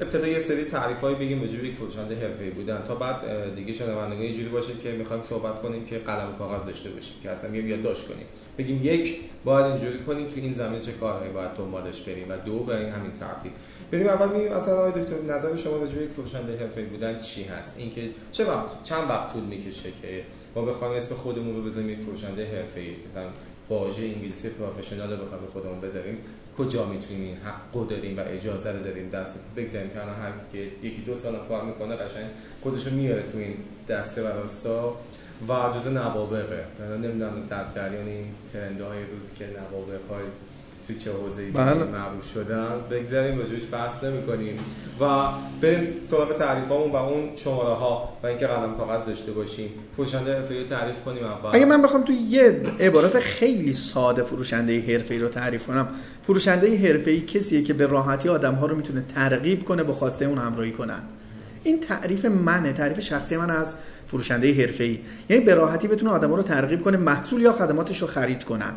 ابتدا 0.00 0.26
یه 0.26 0.38
سری 0.38 0.64
تعریفایی 0.64 1.16
بگیم 1.16 1.40
راجع 1.40 1.64
یک 1.64 1.74
فروشنده 1.74 2.14
حرفه‌ای 2.14 2.50
بودن 2.50 2.82
تا 2.88 2.94
بعد 2.94 3.16
دیگه 3.54 3.72
شنوندگان 3.72 4.22
اینجوری 4.22 4.48
باشه 4.48 4.72
که 4.82 4.92
می‌خوایم 4.92 5.22
صحبت 5.28 5.62
کنیم 5.62 5.86
که 5.86 5.98
قلم 5.98 6.28
و 6.34 6.38
کاغذ 6.38 6.66
داشته 6.66 6.90
باشیم 6.90 7.14
که 7.22 7.30
اصلا 7.30 7.56
یه 7.56 7.64
یادداشت 7.64 8.08
کنیم. 8.08 8.26
بگیم 8.58 8.80
یک 8.82 9.20
باید 9.44 9.66
اینجوری 9.66 9.98
کنیم 9.98 10.28
تو 10.28 10.34
این 10.36 10.52
زمینه 10.52 10.80
چه 10.80 10.92
کارهایی 10.92 11.32
باید 11.32 11.50
دنبالش 11.58 12.00
بریم 12.00 12.26
و 12.28 12.36
دو 12.46 12.58
به 12.58 12.74
همین 12.74 13.12
ترتیب 13.20 13.52
بریم 13.90 14.06
اول 14.06 14.36
میگیم 14.36 14.52
اصلا 14.52 14.78
آقای 14.78 15.02
دکتر 15.02 15.22
نظر 15.22 15.56
شما 15.56 15.76
راجع 15.76 15.94
به 15.94 16.04
یک 16.04 16.10
فروشنده 16.10 16.58
حرفه‌ای 16.58 16.86
بودن 16.86 17.20
چی 17.20 17.42
هست؟ 17.44 17.74
اینکه 17.78 18.10
چه 18.32 18.44
وقت 18.44 18.82
چند 18.84 19.10
وقت 19.10 19.32
طول 19.32 19.42
می‌کشه 19.42 19.90
که 20.02 20.22
ما 20.54 20.62
بخوایم 20.62 20.96
اسم 20.96 21.14
خودمون 21.14 21.56
رو 21.56 21.62
بزنیم 21.62 21.90
یک 21.90 22.00
فروشنده 22.00 22.46
حرفه‌ای؟ 22.46 22.96
مثلا 23.10 23.28
واژه 23.68 24.02
انگلیسی 24.02 24.48
پروفشنال 24.50 25.10
رو 25.10 25.24
بخوایم 25.24 25.44
خودمون 25.52 25.80
بذاریم. 25.80 26.18
کجا 26.58 26.86
می‌تونیم 26.86 27.22
این 27.22 27.36
حقو 27.36 27.84
داریم 27.84 28.18
و 28.18 28.22
اجازه 28.26 28.72
رو 28.72 28.78
داریم 28.78 29.10
دست 29.10 29.34
بگذاریم؟ 29.56 29.90
که 29.90 29.98
هر 30.00 30.32
کی 30.52 30.58
که 30.80 30.88
یکی 30.88 31.02
دو 31.02 31.14
سال 31.14 31.36
کار 31.48 31.64
می‌کنه 31.64 31.96
قشنگ 31.96 32.26
خودشو 32.62 32.90
میاره 32.90 33.22
تو 33.22 33.38
این 33.38 33.56
دسته 33.88 34.22
و 34.22 34.26
راستا. 34.26 34.96
و 35.48 35.52
جزء 35.74 35.90
نوابغه. 35.90 36.64
نمی‌دونم 36.80 37.46
در 37.50 37.64
جریان 37.74 38.06
این 38.06 38.26
ترندهای 38.52 38.98
روزی 38.98 39.30
که 39.38 39.46
نوابغ 39.46 40.00
تو 40.88 40.94
چه 40.94 41.12
حوزه‌ای 41.12 41.50
بله. 41.50 41.84
معروف 41.84 42.32
شدن 42.34 42.68
بگذاریم 42.90 43.38
راجعش 43.38 43.62
بحث 43.72 44.04
نمی‌کنیم. 44.04 44.56
و 45.00 45.28
بریم 45.60 45.86
سراغ 46.10 46.34
تعریفامون 46.34 46.92
و 46.92 46.96
اون 46.96 47.36
شماره 47.36 47.74
ها 47.74 48.18
و 48.22 48.26
اینکه 48.26 48.46
قلم 48.46 48.74
کاغذ 48.74 49.06
داشته 49.06 49.32
باشیم. 49.32 49.68
فروشنده 49.96 50.36
حرفه‌ای 50.36 50.60
رو 50.60 50.66
تعریف 50.66 51.04
کنیم 51.04 51.24
اول. 51.24 51.56
اگه 51.56 51.64
من 51.64 51.82
بخوام 51.82 52.04
تو 52.04 52.12
یه 52.12 52.62
عبارت 52.80 53.18
خیلی 53.18 53.72
ساده 53.72 54.22
فروشنده 54.22 54.80
حرفه‌ای 54.80 55.20
رو 55.20 55.28
تعریف 55.28 55.66
کنم 55.66 55.88
فروشنده 56.22 56.78
حرفه‌ای 56.78 57.20
کسیه 57.20 57.62
که 57.62 57.74
به 57.74 57.86
راحتی 57.86 58.28
آدم‌ها 58.28 58.66
رو 58.66 58.76
می‌تونه 58.76 59.04
ترغیب 59.14 59.64
کنه 59.64 59.82
با 59.82 59.92
خواسته 59.92 60.24
اون 60.24 60.38
همراهی 60.38 60.72
کنن. 60.72 61.00
این 61.64 61.80
تعریف 61.80 62.24
منه 62.24 62.72
تعریف 62.72 63.00
شخصی 63.00 63.36
من 63.36 63.50
از 63.50 63.74
فروشنده 64.06 64.54
حرفه‌ای. 64.54 65.00
یعنی 65.28 65.44
به 65.44 65.54
راحتی 65.54 65.88
بتونه 65.88 66.10
آدم‌ها 66.12 66.36
رو 66.36 66.42
ترغیب 66.42 66.82
کنه 66.82 66.96
محصول 66.96 67.42
یا 67.42 67.52
خدماتش 67.52 68.02
رو 68.02 68.06
خرید 68.06 68.44
کنن. 68.44 68.72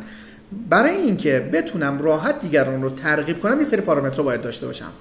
برای 0.68 0.96
اینکه 0.96 1.50
بتونم 1.52 2.02
راحت 2.02 2.40
دیگران 2.40 2.82
رو 2.82 2.90
ترغیب 2.90 3.40
کنم 3.40 3.58
یه 3.58 3.64
سری 3.64 3.80
پارامترها 3.80 4.22
باید 4.22 4.42
داشته 4.42 4.66
باشم. 4.66 4.92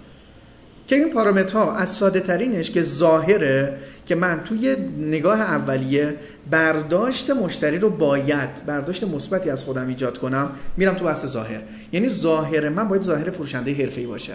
که 0.88 0.96
این 0.96 1.10
پارامترها 1.10 1.76
از 1.76 1.90
ساده 1.90 2.20
ترینش 2.20 2.72
که 2.72 2.84
ظاهره 2.84 3.78
که 4.06 4.16
من 4.16 4.42
توی 4.44 4.76
نگاه 5.00 5.42
اولیه 5.42 6.16
برداشت 6.52 7.30
مشتری 7.30 7.80
رو 7.80 7.90
باید 7.90 8.66
برداشت 8.66 9.04
مثبتی 9.04 9.50
از 9.50 9.64
خودم 9.64 9.88
ایجاد 9.88 10.18
کنم 10.18 10.50
میرم 10.78 10.96
تو 10.96 11.06
بحث 11.06 11.26
ظاهر. 11.26 11.62
یعنی 11.92 12.10
ظاهر 12.10 12.70
من 12.70 12.88
باید 12.88 13.04
ظاهر 13.04 13.30
فروشنده 13.30 13.74
حرفه‌ای 13.74 14.08
باشه. 14.08 14.34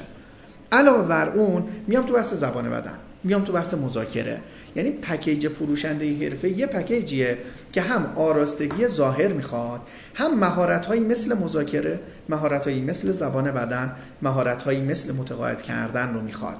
علاوه 0.72 1.08
بر 1.08 1.28
اون 1.28 1.64
میام 1.86 2.06
تو 2.06 2.12
بحث 2.12 2.34
زبان 2.34 2.70
بدن. 2.70 2.98
میام 3.26 3.44
تو 3.44 3.52
بحث 3.52 3.74
مذاکره. 3.74 4.40
یعنی 4.76 4.90
پکیج 4.90 5.48
فروشنده 5.48 6.16
حرفه 6.16 6.48
یه 6.48 6.66
پکیجیه 6.66 7.38
که 7.72 7.80
هم 7.80 8.12
آراستگی 8.16 8.86
ظاهر 8.86 9.32
می‌خواد 9.32 9.80
هم 10.14 10.38
مهارت 10.38 10.86
هایی 10.86 11.04
مثل 11.04 11.38
مذاکره 11.38 12.00
مهارت 12.28 12.64
هایی 12.64 12.82
مثل 12.82 13.12
زبان 13.12 13.50
بدن 13.50 13.92
مهارت 14.22 14.62
هایی 14.62 14.80
مثل 14.80 15.12
متقاعد 15.12 15.62
کردن 15.62 16.14
رو 16.14 16.20
می‌خواد. 16.20 16.56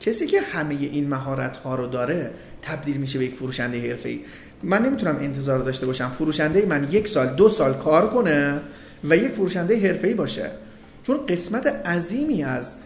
کسی 0.00 0.26
که 0.26 0.40
همه 0.40 0.74
این 0.74 1.08
مهارت 1.08 1.56
ها 1.56 1.74
رو 1.74 1.86
داره 1.86 2.30
تبدیل 2.62 2.96
میشه 2.96 3.18
به 3.18 3.24
یک 3.24 3.34
فروشنده 3.34 3.88
حرفه 3.90 4.18
من 4.62 4.82
نمی‌تونم 4.82 5.16
انتظار 5.16 5.58
داشته 5.58 5.86
باشم 5.86 6.08
فروشنده 6.08 6.66
من 6.66 6.88
یک 6.90 7.08
سال 7.08 7.26
دو 7.26 7.48
سال 7.48 7.74
کار 7.74 8.08
کنه 8.08 8.60
و 9.04 9.16
یک 9.16 9.32
فروشنده 9.32 9.88
حرفه 9.88 10.14
باشه. 10.14 10.50
چون 11.02 11.26
قسمت 11.26 11.66
عظیمی 11.66 12.44
از 12.44 12.76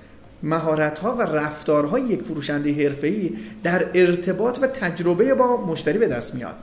مهارت 0.43 0.99
ها 0.99 1.15
و 1.15 1.23
رفتارهای 1.23 2.03
یک 2.03 2.23
فروشنده 2.23 2.85
حرفه‌ای 2.85 3.33
در 3.63 3.87
ارتباط 3.95 4.59
و 4.63 4.67
تجربه 4.67 5.35
با 5.35 5.57
مشتری 5.57 5.99
به 5.99 6.09
دست 6.09 6.35
میاد. 6.35 6.55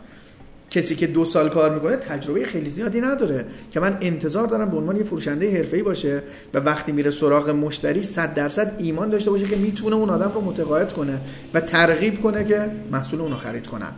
کسی 0.69 0.95
که 0.95 1.07
دو 1.07 1.25
سال 1.25 1.49
کار 1.49 1.73
می‌کنه 1.73 1.95
تجربه 1.95 2.45
خیلی 2.45 2.69
زیادی 2.69 3.01
نداره 3.01 3.45
که 3.71 3.79
من 3.79 3.97
انتظار 4.01 4.47
دارم 4.47 4.69
به 4.69 4.77
عنوان 4.77 4.97
یه 4.97 5.03
فروشنده 5.03 5.57
حرفه‌ای 5.57 5.83
باشه 5.83 6.23
و 6.53 6.59
وقتی 6.59 6.91
میره 6.91 7.11
سراغ 7.11 7.49
مشتری 7.49 8.03
100 8.03 8.33
درصد 8.33 8.75
ایمان 8.77 9.09
داشته 9.09 9.31
باشه 9.31 9.45
که 9.45 9.55
می‌تونه 9.55 9.95
اون 9.95 10.09
آدم 10.09 10.31
رو 10.35 10.41
متقاعد 10.41 10.93
کنه 10.93 11.21
و 11.53 11.61
ترغیب 11.61 12.21
کنه 12.21 12.43
که 12.43 12.71
محصول 12.91 13.21
اونو 13.21 13.35
خرید 13.35 13.67
کنن. 13.67 13.91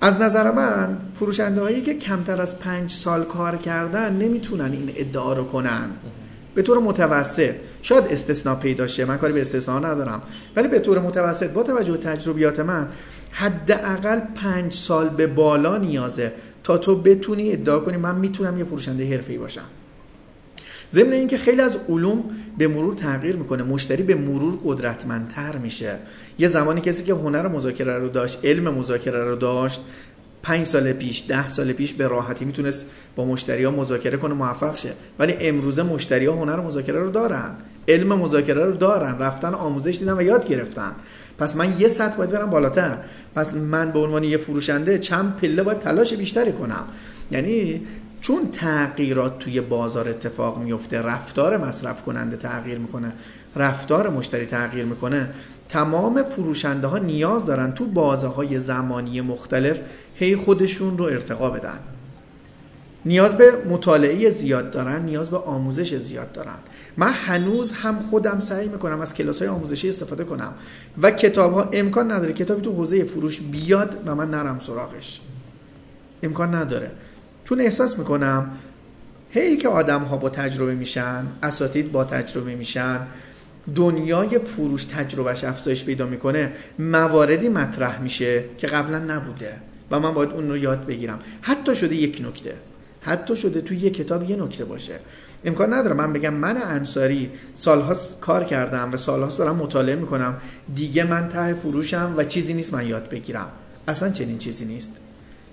از 0.00 0.20
نظر 0.20 0.50
من 0.50 0.98
فروشنده 1.14 1.60
هایی 1.60 1.82
که 1.82 1.94
کمتر 1.94 2.42
از 2.42 2.58
پنج 2.58 2.90
سال 2.90 3.24
کار 3.24 3.56
کردن 3.56 4.16
نمی‌تونن 4.16 4.72
این 4.72 4.92
ادعا 4.96 5.32
رو 5.32 5.44
کنن. 5.44 5.90
به 6.58 6.62
طور 6.62 6.78
متوسط. 6.78 7.54
شاید 7.82 8.04
استثناء 8.04 8.54
پیدا 8.54 8.86
شه 8.86 9.04
من 9.04 9.16
کاری 9.16 9.32
به 9.32 9.40
استثناء 9.40 9.78
ندارم. 9.78 10.22
ولی 10.56 10.68
به 10.68 10.78
طور 10.78 10.98
متوسط 10.98 11.50
با 11.50 11.62
توجه 11.62 11.92
به 11.92 11.98
تجربیات 11.98 12.60
من 12.60 12.88
حداقل 13.30 14.20
پنج 14.34 14.72
سال 14.72 15.08
به 15.08 15.26
بالا 15.26 15.76
نیازه 15.76 16.32
تا 16.64 16.78
تو 16.78 16.96
بتونی 16.96 17.52
ادعا 17.52 17.78
کنی 17.78 17.96
من 17.96 18.14
می‌تونم 18.14 18.58
یه 18.58 18.64
فروشنده 18.64 19.10
حرفه‌ای 19.10 19.38
باشم. 19.38 19.64
ضمن 20.92 21.12
اینکه 21.12 21.38
خیلی 21.38 21.60
از 21.60 21.78
علوم 21.88 22.24
به 22.58 22.68
مرور 22.68 22.94
تغییر 22.94 23.36
می‌کنه. 23.36 23.62
مشتری 23.62 24.02
به 24.02 24.14
مرور 24.14 24.58
قدرتمندتر 24.64 25.56
میشه. 25.56 25.96
یه 26.38 26.48
زمانی 26.48 26.80
کسی 26.80 27.04
که 27.04 27.12
هنر 27.12 27.48
مذاکره 27.48 27.98
رو 27.98 28.08
داشت 28.08 28.40
علم 28.44 28.74
مذاکره 28.74 29.24
رو 29.24 29.36
داشت 29.36 29.80
پنج 30.42 30.66
سال 30.66 30.92
پیش 30.92 31.24
ده 31.28 31.48
سال 31.48 31.72
پیش 31.72 31.92
به 31.92 32.08
راحتی 32.08 32.44
می‌تونست 32.44 32.86
با 33.16 33.24
مشتری 33.24 33.64
ها 33.64 33.70
مذاکره 33.70 34.18
کنه 34.18 34.34
موفق 34.34 34.76
شه. 34.76 34.92
ولی 35.18 35.32
امروزه 35.40 35.82
مشتری 35.82 36.26
ها 36.26 36.34
هنر 36.34 36.60
مذاکره 36.60 37.00
رو 37.00 37.10
دارن 37.10 37.50
علم 37.88 38.18
مذاکره 38.18 38.64
رو 38.64 38.72
دارن 38.72 39.18
رفتن 39.18 39.54
آموزش 39.54 39.98
دیدن 39.98 40.18
و 40.18 40.22
یاد 40.22 40.48
گرفتن. 40.48 40.92
پس 41.38 41.56
من 41.56 41.80
یه 41.80 41.88
سطح 41.88 42.16
باید 42.16 42.30
برم 42.30 42.50
بالاتر. 42.50 42.98
پس 43.34 43.54
من 43.54 43.90
به 43.90 43.98
عنوان 43.98 44.24
یه 44.24 44.36
فروشنده 44.36 44.98
چند 44.98 45.36
پله 45.36 45.62
باید 45.62 45.78
تلاش 45.78 46.14
بیشتری 46.14 46.52
کنم. 46.52 46.84
یعنی 47.30 47.82
چون 48.20 48.50
تغییرات 48.50 49.38
توی 49.38 49.60
بازار 49.60 50.08
اتفاق 50.08 50.58
میفته 50.58 51.02
رفتار 51.02 51.56
مصرف 51.56 52.02
کننده 52.02 52.36
تغییر 52.36 52.78
می‌کنه 52.78 53.12
رفتار 53.56 54.08
مشتری 54.08 54.46
تغییر 54.46 54.84
می‌کنه 54.84 55.30
تمام 55.68 56.22
فروشنده 56.22 56.86
ها 56.86 56.98
نیاز 56.98 57.46
دارن 57.46 57.72
تو 57.72 57.86
بازه 57.86 58.26
های 58.26 58.58
زمانی 58.58 59.20
مختلف 59.20 59.80
هی 60.14 60.36
خودشون 60.36 60.98
رو 60.98 61.04
ارتقا 61.04 61.50
بدن. 61.50 61.78
نیاز 63.04 63.36
به 63.36 63.52
مطالعه 63.68 64.30
زیاد 64.30 64.70
دارن 64.70 65.02
نیاز 65.02 65.30
به 65.30 65.36
آموزش 65.36 65.94
زیاد 65.94 66.32
دارن. 66.32 66.56
من 66.96 67.12
هنوز 67.12 67.72
هم 67.72 67.98
خودم 67.98 68.40
سعی 68.40 68.68
می‌کنم 68.68 69.00
از 69.00 69.14
کلاس 69.14 69.38
های 69.38 69.48
آموزشی 69.48 69.88
استفاده 69.88 70.24
کنم 70.24 70.52
و 71.02 71.10
کتاب 71.10 71.52
ها 71.52 71.68
امکان 71.72 72.12
نداره 72.12 72.32
کتابی 72.32 72.60
تو 72.62 72.72
حوزه 72.72 73.04
فروش 73.04 73.40
بیاد 73.40 74.02
و 74.06 74.14
من 74.14 74.30
نرم 74.30 74.58
سراغش. 74.58 75.20
امکان 76.22 76.54
نداره. 76.54 76.90
چون 77.48 77.60
احساس 77.60 77.98
می‌کنم 77.98 78.50
هی 79.30 79.56
که 79.56 79.68
آدم 79.68 80.02
ها 80.02 80.16
با 80.16 80.28
تجربه 80.28 80.74
میشن 80.74 81.26
اساتید 81.42 81.92
با 81.92 82.04
تجربه 82.04 82.54
میشن 82.54 83.00
دنیای 83.74 84.38
فروش 84.38 84.84
تجربهش 84.84 85.44
افزایش 85.44 85.84
پیدا 85.84 86.06
می‌کنه 86.06 86.52
مواردی 86.78 87.48
مطرح 87.48 88.00
میشه 88.00 88.44
که 88.58 88.66
قبلا 88.66 88.98
نبوده 88.98 89.56
و 89.90 90.00
من 90.00 90.14
باید 90.14 90.30
اون 90.30 90.48
رو 90.48 90.56
یاد 90.56 90.86
بگیرم. 90.86 91.18
حتی 91.40 91.76
شده 91.76 91.94
یک 91.94 92.22
نکته. 92.28 92.54
حتی 93.00 93.36
شده 93.36 93.60
توی 93.60 93.76
یک 93.76 93.96
کتاب 93.96 94.30
یه 94.30 94.36
نکته 94.36 94.64
باشه. 94.64 94.94
امکان 95.44 95.74
نداره 95.74 95.94
من 95.94 96.12
بگم 96.12 96.34
من 96.34 96.56
انصاری 96.62 97.30
سالهاست 97.54 98.20
کار 98.20 98.44
کردم 98.44 98.90
و 98.92 98.96
سالهاست 98.96 99.38
دارم 99.38 99.56
مطالعه 99.56 99.96
می‌کنم. 99.96 100.36
دیگه 100.74 101.04
من 101.04 101.28
ته 101.28 101.54
فروشم 101.54 102.14
و 102.16 102.24
چیزی 102.24 102.54
نیست 102.54 102.74
من 102.74 102.86
یاد 102.86 103.08
بگیرم. 103.08 103.48
اصلا 103.88 104.10
چنین 104.10 104.38
چیزی 104.38 104.64
نیست. 104.64 104.92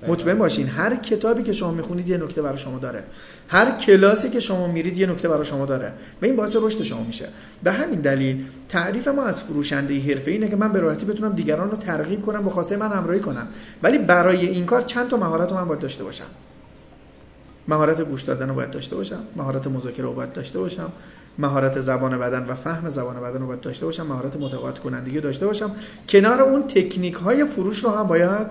مطمئن 0.08 0.38
باشین 0.38 0.68
هر 0.68 0.96
کتابی 0.96 1.44
که 1.44 1.54
شما 1.54 1.72
می‌خونید 1.72 2.10
یه 2.10 2.18
نکته 2.18 2.42
برای 2.42 2.58
شما 2.58 2.78
داره. 2.78 3.04
هر 3.48 3.72
کلاسی 3.72 4.30
که 4.30 4.40
شما 4.40 4.68
میرید 4.68 4.98
یه 4.98 5.08
نکته 5.08 5.28
برای 5.28 5.46
شما 5.46 5.66
داره. 5.66 5.94
و 6.22 6.26
این 6.26 6.36
باعث 6.36 6.56
رشد 6.56 6.84
شما 6.84 7.04
میشه. 7.04 7.30
به 7.64 7.72
همین 7.72 8.00
دلیل 8.00 8.46
تعریف 8.70 9.08
ما 9.08 9.24
از 9.24 9.44
فروشنده 9.44 10.02
حرفه 10.02 10.32
اینه 10.32 10.48
که 10.48 10.56
من 10.56 10.72
به 10.72 10.80
راحتی 10.80 11.06
بتونم 11.06 11.34
دیگران 11.34 11.72
رو 11.72 11.78
ترغیب 11.78 12.22
کنم 12.22 12.44
به 12.44 12.50
خواسته 12.50 12.78
من 12.78 12.92
همراهی 12.92 13.20
کنم. 13.20 13.48
ولی 13.84 13.98
برای 13.98 14.46
این 14.48 14.66
کار 14.66 14.82
چند 14.82 15.08
تا 15.08 15.18
مهارت 15.18 15.52
رو 15.52 15.58
من 15.58 15.68
باید 15.68 15.80
داشته 15.80 16.04
باشم. 16.04 16.26
مهارت 17.68 18.02
گوش 18.02 18.22
دادن 18.22 18.50
رو 18.50 18.56
باید 18.56 18.72
داشته 18.72 18.96
باشم. 18.96 19.24
مهارت 19.36 19.68
مذاکره 19.68 20.06
رو 20.06 20.14
باید 20.14 20.34
داشته 20.34 20.60
باشم. 20.60 20.92
مهارت 21.38 21.80
زبان 21.80 22.20
بدن 22.20 22.46
و 22.46 22.56
فهم 22.56 22.90
زبان 22.90 23.22
بدن 23.22 23.40
رو 23.40 23.48
باید 23.48 23.62
داشته 23.62 23.86
باشم. 23.86 24.06
مهارت 24.06 24.36
متقاعد 24.36 24.80
کنندگی 24.80 25.20
داشته 25.20 25.46
باشم. 25.48 25.72
کنار 26.10 26.42
اون 26.42 26.64
تکنیک 26.64 27.14
های 27.14 27.46
فروش 27.46 27.84
رو 27.84 27.90
هم 27.90 28.08
باید 28.08 28.48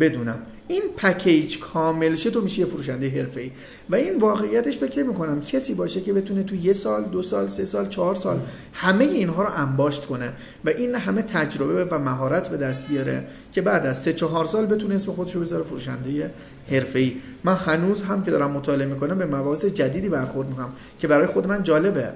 بدونم. 0.00 0.38
این 0.68 0.82
پکیج 0.96 1.58
کامل 1.58 2.14
شه 2.14 2.30
تو 2.30 2.40
میشه 2.40 2.60
یه 2.60 2.66
فروشنده 2.66 3.08
حرفه‌ای. 3.08 3.50
و 3.90 3.94
این 3.94 4.18
واقعیتش 4.18 4.78
فکر 4.78 5.02
می‌کنم 5.02 5.40
کسی 5.40 5.74
باشه 5.74 6.00
که 6.00 6.12
بتونه 6.12 6.42
تو 6.42 6.54
یه 6.54 6.72
سال 6.72 7.04
دو 7.04 7.22
سال 7.22 7.48
سه 7.48 7.64
سال 7.64 7.88
چهار 7.88 8.14
سال 8.14 8.40
همه 8.72 9.04
اینها 9.04 9.42
رو 9.42 9.48
انباشت 9.56 10.06
کنه 10.06 10.32
و 10.64 10.68
این 10.68 10.94
همه 10.94 11.22
تجربه 11.22 11.84
و 11.84 11.98
مهارت 11.98 12.48
به 12.48 12.56
دست 12.56 12.86
بیاره 12.86 13.26
که 13.52 13.62
بعد 13.62 13.86
از 13.86 14.02
سه 14.02 14.12
چهار 14.12 14.44
سال 14.44 14.66
بتونه 14.66 14.94
اسم 14.94 15.12
خودش 15.12 15.34
رو 15.34 15.40
بذاره 15.40 15.64
فروشنده 15.64 16.30
حرفه‌ای. 16.70 17.16
من 17.44 17.54
هنوز 17.54 18.02
هم 18.02 18.22
که 18.22 18.30
دارم 18.30 18.50
مطالعه 18.50 18.86
می‌کنم 18.86 19.18
به 19.18 19.26
مباحث 19.26 19.64
جدیدی 19.64 20.08
برخورد 20.08 20.48
می‌کنم 20.48 20.72
که 20.98 21.08
برای 21.08 21.26
خود 21.26 21.46
من 21.46 21.62
جالبه. 21.62 22.12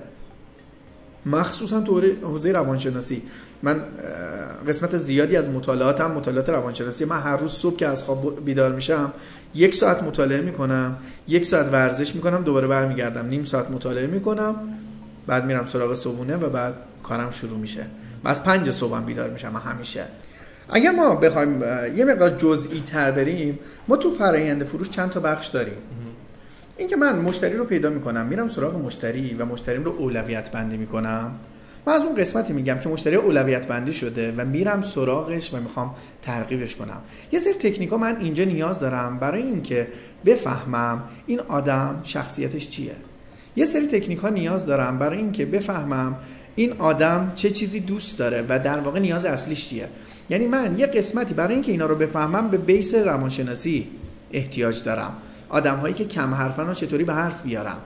مخصوصا 1.27 1.81
تو 1.81 2.01
حوزه 2.23 2.53
روانشناسی. 2.53 3.23
من 3.62 3.83
قسمت 4.69 4.97
زیادی 4.97 5.37
از 5.37 5.50
مطالعاتم 5.50 6.11
مطالعات 6.11 6.49
روانشناسی 6.49 7.04
من 7.04 7.21
هر 7.21 7.37
روز 7.37 7.52
صبح 7.52 7.76
که 7.76 7.87
از 7.87 8.02
خواب 8.02 8.45
بیدار 8.45 8.73
میشم 8.73 9.12
یک 9.54 9.75
ساعت 9.75 10.02
مطالعه 10.02 10.40
می‌کنم 10.40 10.97
یک 11.28 11.46
ساعت 11.46 11.72
ورزش 11.72 12.14
می‌کنم 12.14 12.42
دوباره 12.42 12.66
برمیگردم. 12.66 13.27
نیم 13.27 13.44
ساعت 13.44 13.70
مطالعه 13.70 14.07
می‌کنم 14.07 14.55
بعد 15.27 15.44
میرم 15.44 15.66
سراغ 15.66 15.94
صبحونه 15.94 16.37
و 16.37 16.48
بعد 16.48 16.75
کارم 17.03 17.31
شروع 17.31 17.59
میشه. 17.59 17.87
و 18.25 18.29
از 18.29 18.42
پنج 18.42 18.70
صبحم 18.70 19.05
بیدار 19.05 19.31
میشم 19.31 19.62
همیشه. 19.66 20.05
اگر 20.70 20.90
ما 20.90 21.14
بخوایم 21.14 21.62
یه 21.96 22.05
مقدار 22.05 22.31
جزئی 22.31 22.81
تر 22.81 23.11
بریم 23.11 23.59
ما 23.88 23.96
تو 23.96 24.11
فرایند 24.11 24.64
فروش 24.64 24.90
چند 24.90 25.11
تا 25.11 25.20
بخش 25.20 25.48
داریم. 25.48 25.77
اینکه 26.77 26.96
من 26.96 27.18
مشتری 27.18 27.57
رو 27.57 27.64
پیدا 27.64 27.90
می‌کنم 27.90 28.27
میرم 28.27 28.48
سراغ 28.48 28.77
مشتری 28.77 29.35
و 29.35 29.44
مشتریم 29.44 29.85
رو 29.85 29.90
اولویت 29.90 30.51
بندی 30.51 30.77
می‌کنم. 30.77 31.35
من 31.87 31.92
از 31.92 32.03
اون 32.03 32.16
قسمتی 32.16 32.53
میگم 32.53 32.79
که 32.79 32.88
مشتری 32.88 33.16
اولویت 33.16 33.66
بندی 33.66 33.92
شده 33.92 34.35
و 34.37 34.45
میرم 34.45 34.83
سراغش 34.83 35.55
و 35.55 35.57
می‌خوام 35.57 35.95
ترغیبش 36.23 36.77
کنم. 36.77 37.01
یه 37.33 37.38
سری 37.38 37.53
تکنیک 37.53 37.90
ها 37.90 37.97
من 37.97 38.16
اینجا 38.21 38.45
نیاز 38.45 38.81
دارم 38.81 39.18
برای 39.18 39.42
اینکه 39.42 39.88
بفهمم 40.25 41.03
این 41.27 41.40
آدم 41.40 42.01
شخصیتش 42.03 42.68
چیه. 42.68 42.97
یه 43.57 43.64
سری 43.64 43.87
تکنیک 43.87 44.18
ها 44.18 44.29
نیاز 44.29 44.66
دارم 44.66 44.99
برای 44.99 45.18
اینکه 45.18 45.47
بفهمم 45.47 46.16
این 46.55 46.73
آدم 46.79 47.33
چه 47.35 47.51
چیزی 47.51 47.81
دوست 47.81 48.18
داره 48.18 48.45
و 48.49 48.59
در 48.59 48.79
واقع 48.79 49.01
نیاز 49.01 49.25
اصلیش 49.25 49.68
چیه. 49.68 49.88
یعنی 50.31 50.47
من 50.47 50.79
یه 50.79 50.87
قسمتی 50.87 51.35
برای 51.35 51.55
اینکه 51.55 51.73
اینا 51.73 51.87
رو 51.87 51.95
بفهمم 51.95 52.49
به 52.49 52.59
بیس 52.59 52.95
روانشناسی 52.95 53.88
احتیاج 54.33 54.83
دارم. 54.83 55.12
آدم 55.49 55.77
هایی 55.77 55.95
که 55.95 56.05
کم 56.05 56.35
حرفن 56.35 56.66
رو 56.66 56.75
چطوری 56.75 57.05
به 57.05 57.14
حرف 57.14 57.42
بیارم 57.42 57.79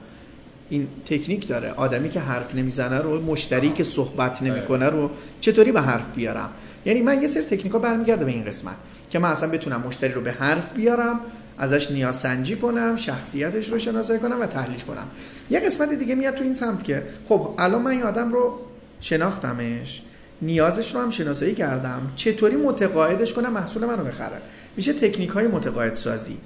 این 0.69 0.89
تکنیک 1.05 1.49
داره. 1.49 1.71
آدمی 1.71 2.09
که 2.09 2.21
حرف 2.21 2.55
نمی‌زنه 2.55 2.99
رو 2.99 3.21
مشتری 3.21 3.71
که 3.71 3.85
صحبت 3.85 4.43
نمی‌کنه 4.43 4.87
رو 4.87 5.11
چطوری 5.41 5.73
به 5.73 5.81
حرف 5.81 6.15
بیارم؟ 6.15 6.51
یعنی 6.85 7.03
من 7.03 7.23
یه 7.23 7.29
سری 7.29 7.43
تکنیکا 7.43 7.79
برمیگرده 7.79 8.25
به 8.25 8.31
این 8.31 8.45
قسمت 8.45 8.77
که 9.11 9.19
من 9.19 9.31
اصلا 9.31 9.49
بتونم 9.49 9.81
مشتری 9.81 10.13
رو 10.13 10.21
به 10.21 10.33
حرف 10.33 10.73
بیارم 10.73 11.21
ازش 11.59 11.91
نیاز 11.91 12.17
سنجی 12.17 12.57
کنم 12.57 12.97
شخصیتش 12.97 13.69
رو 13.69 13.79
شناسایی 13.79 14.21
کنم 14.21 14.41
و 14.41 14.47
تحلیل 14.47 14.81
کنم. 14.81 15.07
یه 15.51 15.61
قسمت 15.61 15.93
دیگه 15.93 16.15
میاد 16.15 16.35
تو 16.35 16.45
این 16.45 16.55
سمت 16.55 16.85
که 16.85 17.03
خب 17.29 17.55
الان 17.59 17.83
من 17.83 17.91
این 17.91 18.03
آدم 18.03 18.33
رو 18.33 18.59
شناختمش 19.01 20.03
نیازش 20.43 20.95
رو 20.95 21.01
هم 21.01 21.11
شناسایی 21.11 21.55
کردم 21.55 22.13
چطوری 22.17 22.57
متقاعدش 22.57 23.33
کنم 23.33 23.53
محصول 23.53 23.85
منو 23.85 24.05
بخره؟ 24.05 24.37
میشه 24.77 24.93
تکنیک 24.93 25.31
های 25.31 25.47
متقاعد 25.47 25.95
سازی 25.95 26.39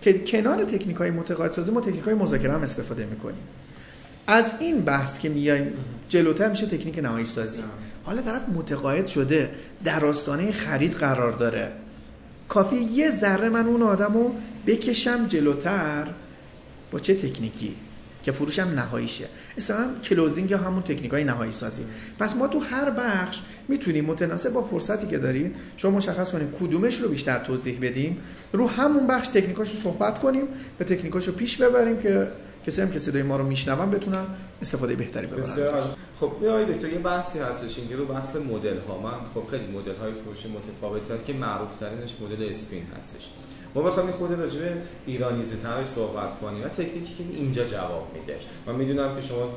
که 0.00 0.18
کنار 0.18 0.64
تکنیک 0.64 0.96
های 0.96 1.10
متقاعد 1.10 1.52
سازی 1.52 1.72
ما 1.72 1.80
تکنیک 1.80 2.02
های 2.02 2.14
مذاکره 2.14 2.52
هم 2.52 2.62
استفاده 2.62 3.06
می‌کنیم. 3.06 3.42
از 4.26 4.52
این 4.60 4.80
بحث 4.80 5.18
که 5.18 5.28
میایم 5.28 5.72
جلوتر 6.08 6.48
میشه 6.48 6.66
تکنیک 6.66 6.98
نهایی 6.98 7.26
سازی 7.26 7.62
حالا 8.04 8.22
طرف 8.22 8.48
متقاعد 8.48 9.06
شده 9.06 9.50
در 9.84 10.04
آستانه 10.04 10.52
خرید 10.52 10.92
قرار 10.92 11.32
داره. 11.32 11.72
کافی 12.48 12.76
یه 12.76 13.10
ذره 13.10 13.48
من 13.48 13.66
اون 13.66 13.82
آدم 13.82 14.14
رو 14.14 14.34
بکشم 14.66 15.26
جلوتر؟ 15.26 16.06
با 16.90 16.98
چه 16.98 17.14
تکنیکی؟ 17.14 17.76
که 18.22 18.32
فروشم 18.32 18.68
نهاییشه. 18.68 19.24
اصلا 19.56 19.94
کلوزینگ 20.02 20.50
یا 20.50 20.58
همون 20.58 20.82
تکنیک 20.82 21.10
های 21.10 21.24
نهایی 21.24 21.52
سازی 21.52 21.82
پس 22.18 22.36
ما 22.36 22.48
تو 22.48 22.58
هر 22.58 22.90
بخش 22.90 23.42
می‌تونیم 23.68 24.04
متناسب 24.04 24.52
با 24.52 24.62
فرصتی 24.62 25.06
که 25.06 25.18
دارید 25.18 25.56
شما 25.76 25.90
مشخص 25.90 26.32
کنیم 26.32 26.50
کدومش 26.60 27.00
رو 27.00 27.08
بیشتر 27.08 27.38
توضیح 27.38 27.78
بدیم. 27.82 28.18
رو 28.52 28.68
همون 28.68 29.06
بخش 29.06 29.28
تکنیکاش 29.28 29.70
رو 29.70 29.80
صحبت 29.80 30.18
کنیم 30.18 30.44
به 30.78 30.84
تکنیکاش 30.84 31.28
رو 31.28 31.32
پیش 31.32 31.56
ببریم 31.56 31.98
که 31.98 32.28
کسی 32.66 32.82
هم 32.82 32.90
که 32.90 32.98
صدای 32.98 33.22
ما 33.22 33.36
رو 33.36 33.46
میشنون 33.46 33.90
بتونن 33.90 34.24
استفاده 34.62 34.94
بهتری 34.94 35.26
ببرن 35.26 35.70
خب 36.20 36.32
آقای 36.44 36.64
دکتر 36.64 36.88
یه 36.88 36.98
بحثی 36.98 37.38
هستش 37.38 37.78
اینکه 37.78 37.96
رو 37.96 38.06
بحث 38.06 38.36
مدل 38.36 38.78
ها 38.88 38.98
من 38.98 39.18
خب 39.34 39.50
خیلی 39.50 39.66
مدل 39.66 39.96
های 39.96 40.12
فروش 40.12 40.46
متفاوت 40.46 41.24
که 41.26 41.32
معروف 41.32 41.76
ترینش 41.76 42.14
مدل 42.20 42.50
اسپین 42.50 42.82
هستش. 42.98 43.28
ما 43.74 43.82
بخوایم 43.82 44.08
این 44.08 44.18
خود 44.18 44.32
راجع 44.32 44.60
به 44.60 44.72
ایرانیزی 45.06 45.56
ترش 45.56 45.86
صحبت 45.86 46.40
کنیم 46.40 46.64
و 46.64 46.68
تکنیکی 46.68 47.14
که 47.14 47.24
اینجا 47.32 47.64
جواب 47.64 48.06
میده. 48.14 48.36
من 48.66 48.74
می‌دونم 48.74 49.14
که 49.14 49.20
شما 49.20 49.48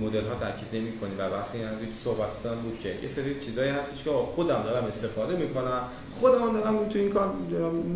مدل 0.00 0.26
ها 0.26 0.34
تاکید 0.34 0.68
نمی 0.72 0.98
کنید 0.98 1.14
و 1.18 1.30
بحث 1.30 1.54
این 1.54 1.64
تو 1.64 2.04
صحبتتون 2.04 2.62
بود 2.62 2.78
که 2.78 2.94
یه 3.02 3.08
سری 3.08 3.40
چیزایی 3.40 3.70
هستش 3.70 4.04
که 4.04 4.10
خودم 4.10 4.62
دارم 4.62 4.84
استفاده 4.84 5.36
می‌کنم. 5.36 5.82
خودم 6.20 6.52
دارم 6.52 6.88
تو 6.88 6.98
این 6.98 7.10
کار 7.10 7.32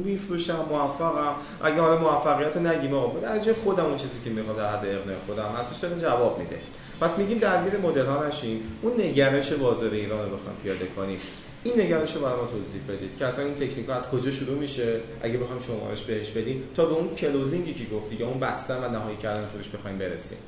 میفروشم 0.05 0.67
موفقم. 0.71 1.35
اگه 1.63 1.81
حالا 1.81 1.99
موفقیت 1.99 2.57
رو 2.57 2.63
نگیم 2.63 2.95
آقا 2.95 3.19
در 3.19 3.53
خودم 3.53 3.85
اون 3.85 3.97
چیزی 3.97 4.21
که 4.25 4.31
می‌خوام 4.31 4.57
در 4.57 4.77
حد 4.77 4.87
اقناع 4.87 5.17
خودم 5.27 5.49
هستش 5.59 5.79
داره 5.79 6.01
جواب 6.01 6.39
میده. 6.39 6.59
پس 7.01 7.19
میگیم 7.19 7.39
درگیر 7.39 7.81
مدل 7.81 8.07
ها 8.07 8.27
نشیم. 8.27 8.63
اون 8.83 8.93
نگرش 9.01 9.53
بازار 9.53 9.91
ایران 9.91 10.31
رو 10.31 10.37
بخوام 10.37 10.57
پیاده 10.63 10.87
کنیم. 10.97 11.19
این 11.65 11.81
نگرش 11.81 12.15
رو 12.17 12.21
برای 12.21 12.37
ما 12.37 12.47
توضیح 12.47 12.81
بدید 12.89 13.17
که 13.19 13.27
اصلا 13.27 13.45
این 13.45 13.55
تکنیک 13.55 13.91
از 13.91 14.03
کجا 14.03 14.31
شروع 14.31 14.59
میشه؟ 14.59 15.01
اگه 15.23 15.39
بخوایم 15.39 15.63
شمارش 15.63 16.03
بهش 16.03 16.31
بدیم 16.31 16.63
تا 16.77 16.85
به 16.85 16.95
اون 16.95 17.15
کلوزینگی 17.15 17.75
که 17.75 17.85
گفتی 17.95 18.17
که 18.17 18.25
اون 18.25 18.41
بستن 18.41 18.75
و 18.75 18.93
نهایی 18.93 19.17
کردن 19.17 19.47
فروش 19.47 19.69
بخوایم 19.69 19.99
برسیم. 19.99 20.39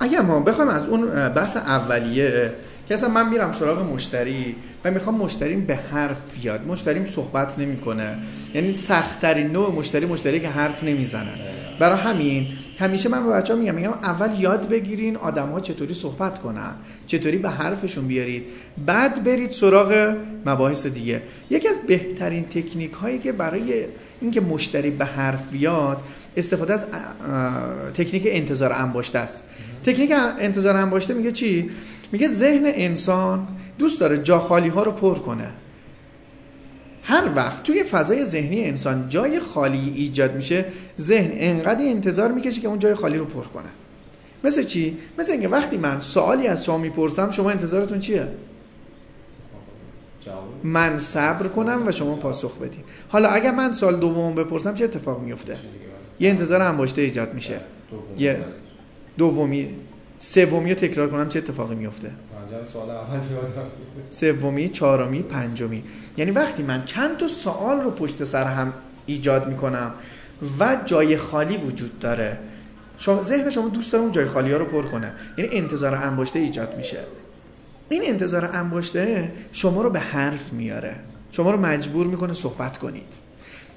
اگر 0.00 0.20
ما 0.20 0.40
بخوایم 0.40 0.70
از 0.70 0.88
اون 0.88 1.28
بحث 1.28 1.56
اولیه 1.56 2.52
که 2.88 2.94
اصلا 2.94 3.08
من 3.08 3.28
میرم 3.28 3.52
سراغ 3.52 3.92
مشتری 3.92 4.56
و 4.84 4.90
می‌خوام 4.90 5.16
مشتریم 5.16 5.66
به 5.66 5.76
حرف 5.76 6.20
بیاد. 6.42 6.66
مشتریم 6.66 7.06
صحبت 7.06 7.58
نمی‌کنه. 7.58 8.18
یعنی 8.54 8.72
سختترین 8.72 9.46
نوع 9.46 9.72
مشتری 9.72 10.06
مشتری 10.06 10.40
که 10.40 10.48
حرف 10.48 10.84
نمی‌زنه. 10.84 11.32
برای 11.80 11.98
همین 11.98 12.48
همیشه 12.78 13.08
من 13.08 13.26
به 13.26 13.32
بچه 13.32 13.54
ها 13.54 13.58
میگم 13.58 13.74
میگم 13.74 13.90
اول 13.90 14.40
یاد 14.40 14.68
بگیرین 14.68 15.16
آدم 15.16 15.48
ها 15.48 15.60
چطوری 15.60 15.94
صحبت 15.94 16.38
کنن 16.38 16.74
چطوری 17.06 17.36
به 17.36 17.50
حرفشون 17.50 18.06
بیارید 18.06 18.46
بعد 18.86 19.24
برید 19.24 19.50
سراغ 19.50 20.16
مباحث 20.46 20.86
دیگه. 20.86 21.22
یکی 21.50 21.68
از 21.68 21.78
بهترین 21.86 22.44
تکنیک 22.44 22.92
هایی 22.92 23.18
که 23.18 23.32
برای 23.32 23.86
اینکه 24.20 24.40
مشتری 24.40 24.90
به 24.90 25.04
حرف 25.04 25.48
بیاد 25.48 26.02
استفاده 26.36 26.72
از 26.72 26.86
تکنیک 27.94 28.22
انتظار 28.26 28.72
انباشته 28.72 29.18
است. 29.18 29.42
تکنیک 29.84 30.12
انتظار 30.38 30.76
انباشته 30.76 31.14
میگه 31.14 31.32
چی؟ 31.32 31.70
میگه 32.12 32.28
ذهن 32.28 32.62
انسان 32.64 33.48
دوست 33.78 34.00
داره 34.00 34.18
جا 34.18 34.38
خالی 34.38 34.68
ها 34.68 34.82
رو 34.82 34.92
پر 34.92 35.18
کنه. 35.18 35.48
هر 37.08 37.30
وقت 37.36 37.62
توی 37.62 37.84
فضای 37.84 38.24
ذهنی 38.24 38.64
انسان 38.64 39.08
جای 39.08 39.40
خالی 39.40 39.92
ایجاد 39.96 40.34
میشه 40.34 40.64
ذهن 41.00 41.30
انقدر 41.34 41.84
انتظار 41.84 42.32
می‌کشه 42.32 42.60
که 42.60 42.68
اون 42.68 42.78
جای 42.78 42.94
خالی 42.94 43.18
رو 43.18 43.24
پر 43.24 43.42
کنه. 43.42 43.68
مثل 44.44 44.62
چی؟ 44.62 44.98
مثل 45.18 45.32
اینکه 45.32 45.48
وقتی 45.48 45.76
من 45.76 46.00
سوالی 46.00 46.46
از 46.46 46.64
شما 46.64 46.78
می‌پرسم 46.78 47.30
شما 47.30 47.50
انتظارتون 47.50 48.00
چیه؟ 48.00 48.28
من 50.64 50.98
صبر 50.98 51.48
کنم 51.48 51.82
و 51.86 51.92
شما 51.92 52.14
پاسخ 52.14 52.58
بدین. 52.58 52.84
حالا 53.08 53.28
اگر 53.28 53.50
من 53.50 53.72
سال 53.72 54.00
دوم 54.00 54.34
بپرسم 54.34 54.74
چه 54.74 54.84
اتفاق 54.84 55.22
میفته؟ 55.22 55.56
یه 56.20 56.30
انتظار 56.30 56.62
انباشته 56.62 57.02
ایجاد 57.02 57.34
میشه. 57.34 57.60
یه 58.18 58.38
دومی. 59.18 59.68
سومی 60.18 60.70
رو 60.70 60.76
تکرار 60.76 61.10
کنم 61.10 61.28
چه 61.28 61.38
اتفاقی 61.38 61.74
میفته؟ 61.74 62.10
سومی 64.10 64.68
چهارمی 64.68 65.22
پنجمی. 65.22 65.84
یعنی 66.16 66.30
وقتی 66.30 66.62
من 66.62 66.84
چند 66.84 67.16
تا 67.16 67.28
سوال 67.28 67.80
رو 67.80 67.90
پشت 67.90 68.24
سر 68.24 68.44
هم 68.44 68.72
ایجاد 69.06 69.48
می‌کنم 69.48 69.92
و 70.60 70.76
جای 70.84 71.16
خالی 71.16 71.56
وجود 71.56 71.98
داره 71.98 72.38
شما 72.98 73.22
ذهن 73.22 73.50
شما 73.50 73.68
دوست 73.68 73.92
داره 73.92 74.04
اون 74.04 74.12
جای 74.12 74.26
خالی 74.26 74.52
ها 74.52 74.58
رو 74.58 74.64
پر 74.64 74.82
کنه. 74.82 75.12
یعنی 75.38 75.50
انتظار 75.52 75.94
انباشته 75.94 76.38
ایجاد 76.38 76.76
میشه. 76.76 76.98
این 77.88 78.02
انتظار 78.04 78.50
انباشته 78.52 79.32
شما 79.52 79.82
رو 79.82 79.90
به 79.90 80.00
حرف 80.00 80.52
میاره. 80.52 80.94
شما 81.30 81.50
رو 81.50 81.60
مجبور 81.60 82.06
می‌کنه 82.06 82.32
صحبت 82.32 82.78
کنید. 82.78 83.26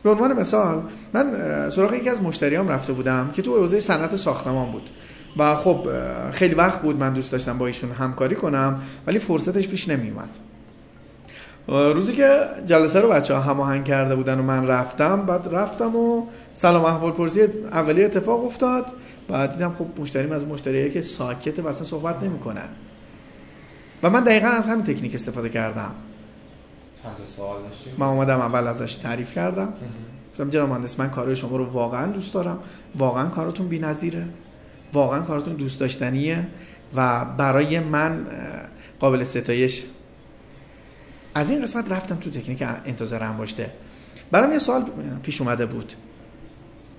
به 0.04 0.10
عنوان 0.10 0.34
مثال 0.34 0.84
من 1.14 1.34
سراغ 1.70 1.94
یکی 1.94 2.10
از 2.10 2.22
مشتریام 2.22 2.68
رفته 2.68 2.94
بودم 2.94 3.32
که 3.34 3.42
تو 3.42 3.58
حوزه 3.58 3.80
صنعت 3.80 4.16
ساختمان 4.16 4.72
بود. 4.72 4.90
و 5.38 5.56
خب 5.56 5.88
خیلی 6.32 6.56
وقت 6.56 6.82
بود 6.82 7.00
من 7.00 7.14
دوست 7.14 7.32
داشتم 7.32 7.58
با 7.58 7.68
ایشون 7.68 7.92
همکاری 7.92 8.36
کنم 8.36 8.82
ولی 9.08 9.20
فرصتش 9.20 9.68
پیش 9.68 9.90
نمیومد 9.90 10.30
روزی 11.68 12.14
که 12.14 12.40
جلسه 12.66 13.00
رو 13.00 13.10
بچه 13.10 13.34
ها 13.34 13.40
هماهنگ 13.40 13.86
کرده 13.86 14.16
بودن 14.16 14.40
و 14.40 14.44
من 14.44 14.68
رفتم 14.68 15.26
بعد 15.26 15.48
رفتم 15.52 15.96
و 15.96 16.26
سلام 16.54 16.86
احوال 16.86 17.12
پرسی 17.12 17.42
اولی 17.72 18.04
اتفاق 18.04 18.46
افتاد. 18.46 18.86
بعد 19.28 19.54
دیدم 19.54 19.76
خب 19.80 20.02
مشتریم 20.02 20.32
از 20.32 20.46
مشتریه 20.46 20.90
که 20.90 21.02
ساکت 21.02 21.60
و 21.60 21.68
اصلا 21.68 21.84
صحبت 21.84 22.24
نمی‌کنه 22.24 22.62
و 24.04 24.10
من 24.10 24.24
دقیقا 24.24 24.48
از 24.48 24.68
همین 24.68 24.84
تکنیک 24.84 25.16
استفاده 25.16 25.50
کردم. 25.50 25.92
چند 27.04 27.14
سوال 27.36 27.58
من 27.98 28.08
اومدم 28.08 28.40
اول 28.40 28.68
ازش 28.68 28.96
تعریف 28.96 29.34
کردم. 29.34 29.74
گفتم 30.32 30.50
جناب 30.50 30.70
مهندس 30.70 31.00
من 31.00 31.10
کارهای 31.10 31.36
شما 31.36 31.58
رو 31.58 31.66
واقعا 31.66 32.06
دوست 32.06 32.34
دارم. 32.34 32.60
واقعا 32.98 33.28
کارتون 33.28 33.68
بی‌نظیره. 33.68 34.26
واقعا 34.94 35.22
کارتون 35.22 35.54
دوست 35.54 35.80
داشتنیه 35.80 36.48
و 36.96 37.26
برای 37.26 37.80
من 37.80 38.28
قابل 39.00 39.24
ستایش. 39.24 39.84
از 41.36 41.50
این 41.50 41.62
قسمت 41.62 41.92
رفتم 41.92 42.16
تو 42.16 42.30
تکنیک 42.30 42.62
انتظار 42.62 43.24
انباشته. 43.24 43.72
برام 44.32 44.52
یه 44.54 44.60
سوال 44.60 44.86
پیش 45.24 45.42
اومده 45.42 45.66
بود. 45.66 45.94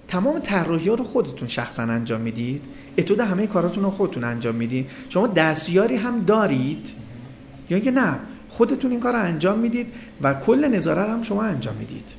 تمام 0.08 0.38
طراحی 0.38 0.88
رو 0.88 1.04
خودتون 1.04 1.48
شخصا 1.48 1.82
انجام 1.82 2.20
می‌دید؟ 2.20 2.64
اتود 2.98 3.20
همه 3.20 3.46
کاراتون 3.46 3.84
رو 3.84 3.90
خودتون 3.90 4.24
انجام 4.24 4.54
می‌دید؟ 4.54 4.90
شما 5.08 5.26
دستیاری 5.26 5.96
هم 5.96 6.24
دارید؟ 6.24 6.92
یا 7.70 7.76
اینکه 7.76 7.90
نه 7.90 8.18
خودتون 8.48 8.90
این 8.90 9.00
کار 9.00 9.12
رو 9.12 9.20
انجام 9.20 9.58
می‌دید 9.58 9.92
و 10.22 10.34
کل 10.34 10.68
نظارت 10.68 11.08
هم 11.08 11.22
شما 11.22 11.42
انجام 11.42 11.74
می‌دید؟ 11.74 12.14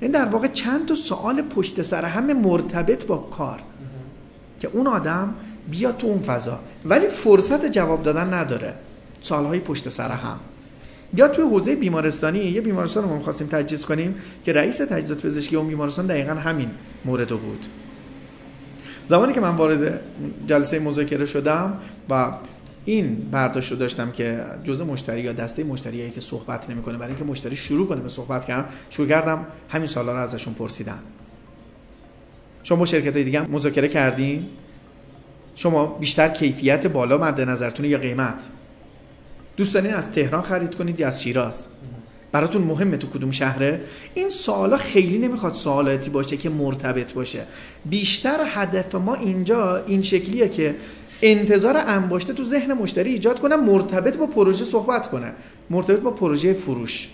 این 0.00 0.10
در 0.10 0.24
واقع 0.24 0.48
چند 0.48 0.86
تا 0.86 0.94
سوال 0.94 1.42
پشت 1.42 1.82
سر 1.82 2.04
همه 2.04 2.34
مرتبط 2.34 3.06
با 3.06 3.16
کار. 3.16 3.62
که 4.60 4.68
اون 4.72 4.86
آدم 4.86 5.34
بیاد 5.70 5.96
تو 5.96 6.06
اون 6.06 6.22
فضا. 6.22 6.60
ولی 6.84 7.06
فرصت 7.06 7.66
جواب 7.66 8.02
دادن 8.02 8.34
نداره. 8.34 8.74
سالهای 9.22 9.60
پشت 9.60 9.88
سر 9.88 10.10
هم. 10.10 10.38
یا 11.14 11.28
توی 11.28 11.44
حوزه 11.44 11.76
بیمارستانی 11.76 12.38
یه 12.38 12.60
بیمارستان 12.60 13.02
رو 13.02 13.08
ما 13.08 13.16
می‌خواستیم 13.16 13.46
تجهیز 13.46 13.84
کنیم 13.84 14.14
که 14.44 14.52
رئیس 14.52 14.78
تجهیزات 14.78 15.22
پزشکی 15.22 15.56
اون 15.56 15.68
بیمارستان 15.68 16.06
دقیقا 16.06 16.34
همین 16.34 16.70
مورد 17.04 17.28
بود. 17.28 17.66
زمانی 19.08 19.32
که 19.32 19.40
من 19.40 19.56
وارد 19.56 20.00
جلسه 20.46 20.78
مذاکره 20.78 21.26
شدم 21.26 21.78
و 22.10 22.32
این 22.84 23.16
برداشت 23.30 23.72
رو 23.72 23.78
داشتم 23.78 24.10
که 24.10 24.44
جزء 24.64 24.84
مشتری 24.84 25.20
یا 25.20 25.32
دسته 25.32 25.64
مشتریایی 25.64 26.10
که 26.10 26.20
صحبت 26.20 26.70
نمی‌کنه 26.70 26.98
برای 26.98 27.08
اینکه 27.08 27.24
مشتری 27.24 27.56
شروع 27.56 27.86
کنه 27.86 28.00
به 28.00 28.08
صحبت 28.08 28.44
کردن 28.44 28.68
شروع 28.90 29.08
کردم 29.08 29.46
همین 29.68 29.86
سوالا 29.86 30.12
رو 30.12 30.18
ازشون 30.18 30.54
پرسیدم 30.54 30.98
شما 32.66 32.78
با 32.78 32.84
شرکت 32.84 33.14
های 33.14 33.24
دیگه 33.24 33.50
مذاکره 33.50 33.88
کردین؟ 33.88 34.46
شما 35.54 35.86
بیشتر 35.86 36.28
کیفیت 36.28 36.86
بالا 36.86 37.18
مد 37.18 37.40
نظرتون 37.40 37.86
یا 37.86 37.98
قیمت؟ 37.98 38.42
دوست 39.56 39.74
دارین 39.74 39.94
از 39.94 40.12
تهران 40.12 40.42
خرید 40.42 40.74
کنید 40.74 41.00
یا 41.00 41.06
از 41.08 41.22
شیراز؟ 41.22 41.66
براتون 42.32 42.62
مهمه 42.62 42.96
تو 42.96 43.06
کدوم 43.06 43.30
شهره؟ 43.30 43.80
این 44.14 44.28
سوالا 44.30 44.76
خیلی 44.76 45.18
نمی‌خواد 45.18 45.54
سوالاتی 45.54 46.10
باشه 46.10 46.36
که 46.36 46.50
مرتبط 46.50 47.12
باشه. 47.12 47.46
بیشتر 47.84 48.38
هدف 48.46 48.94
ما 48.94 49.14
اینجا 49.14 49.84
این 49.86 50.02
شکلیه 50.02 50.48
که 50.48 50.74
انتظار 51.22 51.82
انباشته 51.86 52.32
تو 52.32 52.44
ذهن 52.44 52.72
مشتری 52.72 53.10
ایجاد 53.10 53.40
کنه 53.40 53.56
مرتبط 53.56 54.16
با 54.16 54.26
پروژه 54.26 54.64
صحبت 54.64 55.10
کنه. 55.10 55.32
مرتبط 55.70 56.00
با 56.00 56.10
پروژه 56.10 56.52
فروش. 56.52 57.08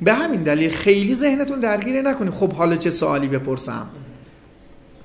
به 0.00 0.12
همین 0.12 0.42
دلیل 0.42 0.70
خیلی 0.70 1.14
ذهنتون 1.14 1.60
درگیر 1.60 2.02
نکنید. 2.02 2.32
خب 2.32 2.52
حالا 2.52 2.76
چه 2.76 2.90
سوالی 2.90 3.28
بپرسم؟ 3.28 3.86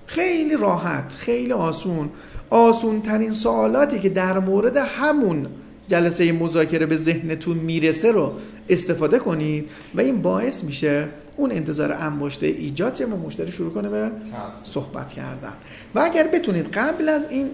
خیلی 0.05 0.57
راحت 0.57 1.13
خیلی 1.17 1.51
آسون. 1.51 2.09
آسون 2.49 3.01
ترین 3.01 3.31
سوالاتی 3.31 3.99
که 3.99 4.09
در 4.09 4.39
مورد 4.39 4.77
همون 4.77 5.47
جلسه 5.87 6.31
مذاکره 6.31 6.85
به 6.85 6.95
ذهنتون 6.95 7.57
می‌رسه 7.57 8.11
رو 8.11 8.33
استفاده 8.69 9.19
کنید 9.19 9.69
و 9.95 10.01
این 10.01 10.21
باعث 10.21 10.63
میشه 10.63 11.09
اون 11.37 11.51
انتظار 11.51 11.91
انباشته 11.91 12.47
ایجاد 12.47 12.93
چه 12.93 13.05
مشتری 13.05 13.51
شروع 13.51 13.73
کنه 13.73 13.89
به 13.89 14.11
صحبت 14.63 15.11
کردن. 15.11 15.53
و 15.95 15.99
اگر 15.99 16.27
بتونید 16.27 16.65
قبل 16.65 17.09
از 17.09 17.29
این 17.29 17.49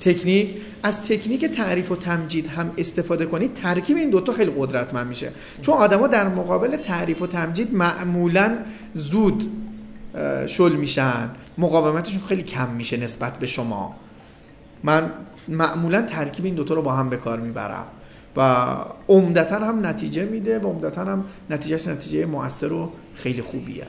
تکنیک 0.00 0.56
از 0.82 1.02
تکنیک 1.02 1.44
تعریف 1.44 1.90
و 1.90 1.96
تمجید 1.96 2.46
هم 2.46 2.72
استفاده 2.78 3.26
کنید 3.26 3.54
ترکیب 3.54 3.96
این 3.96 4.10
دوتا 4.10 4.32
خیلی 4.32 4.52
قدرتمند 4.58 5.06
میشه. 5.06 5.30
چون 5.62 5.74
آدما 5.74 6.06
در 6.06 6.28
مقابل 6.28 6.76
تعریف 6.76 7.22
و 7.22 7.26
تمجید 7.26 7.74
معمولا 7.74 8.58
زود 8.94 9.44
شل 10.46 10.72
میشن. 10.72 11.30
مقاومتشون 11.58 12.22
خیلی 12.28 12.42
کم 12.42 12.68
میشه 12.68 12.96
نسبت 12.96 13.38
به 13.38 13.46
شما. 13.46 13.96
من 14.82 15.10
معمولا 15.48 16.02
ترکیب 16.02 16.44
این 16.44 16.54
دوتا 16.54 16.74
رو 16.74 16.82
با 16.82 16.92
هم 16.92 17.08
به 17.08 17.16
کار 17.16 17.40
می‌برم. 17.40 17.86
و 18.36 18.40
عمدتا 19.08 19.56
هم 19.56 19.86
نتیجه 19.86 20.24
میده 20.24 20.58
و 20.58 20.66
عمدتا 20.66 21.04
هم 21.04 21.24
نتیجهش 21.50 21.88
نتیجه 21.88 22.26
مؤثر 22.26 22.72
و 22.72 22.92
خیلی 23.14 23.42
خوبیه. 23.42 23.86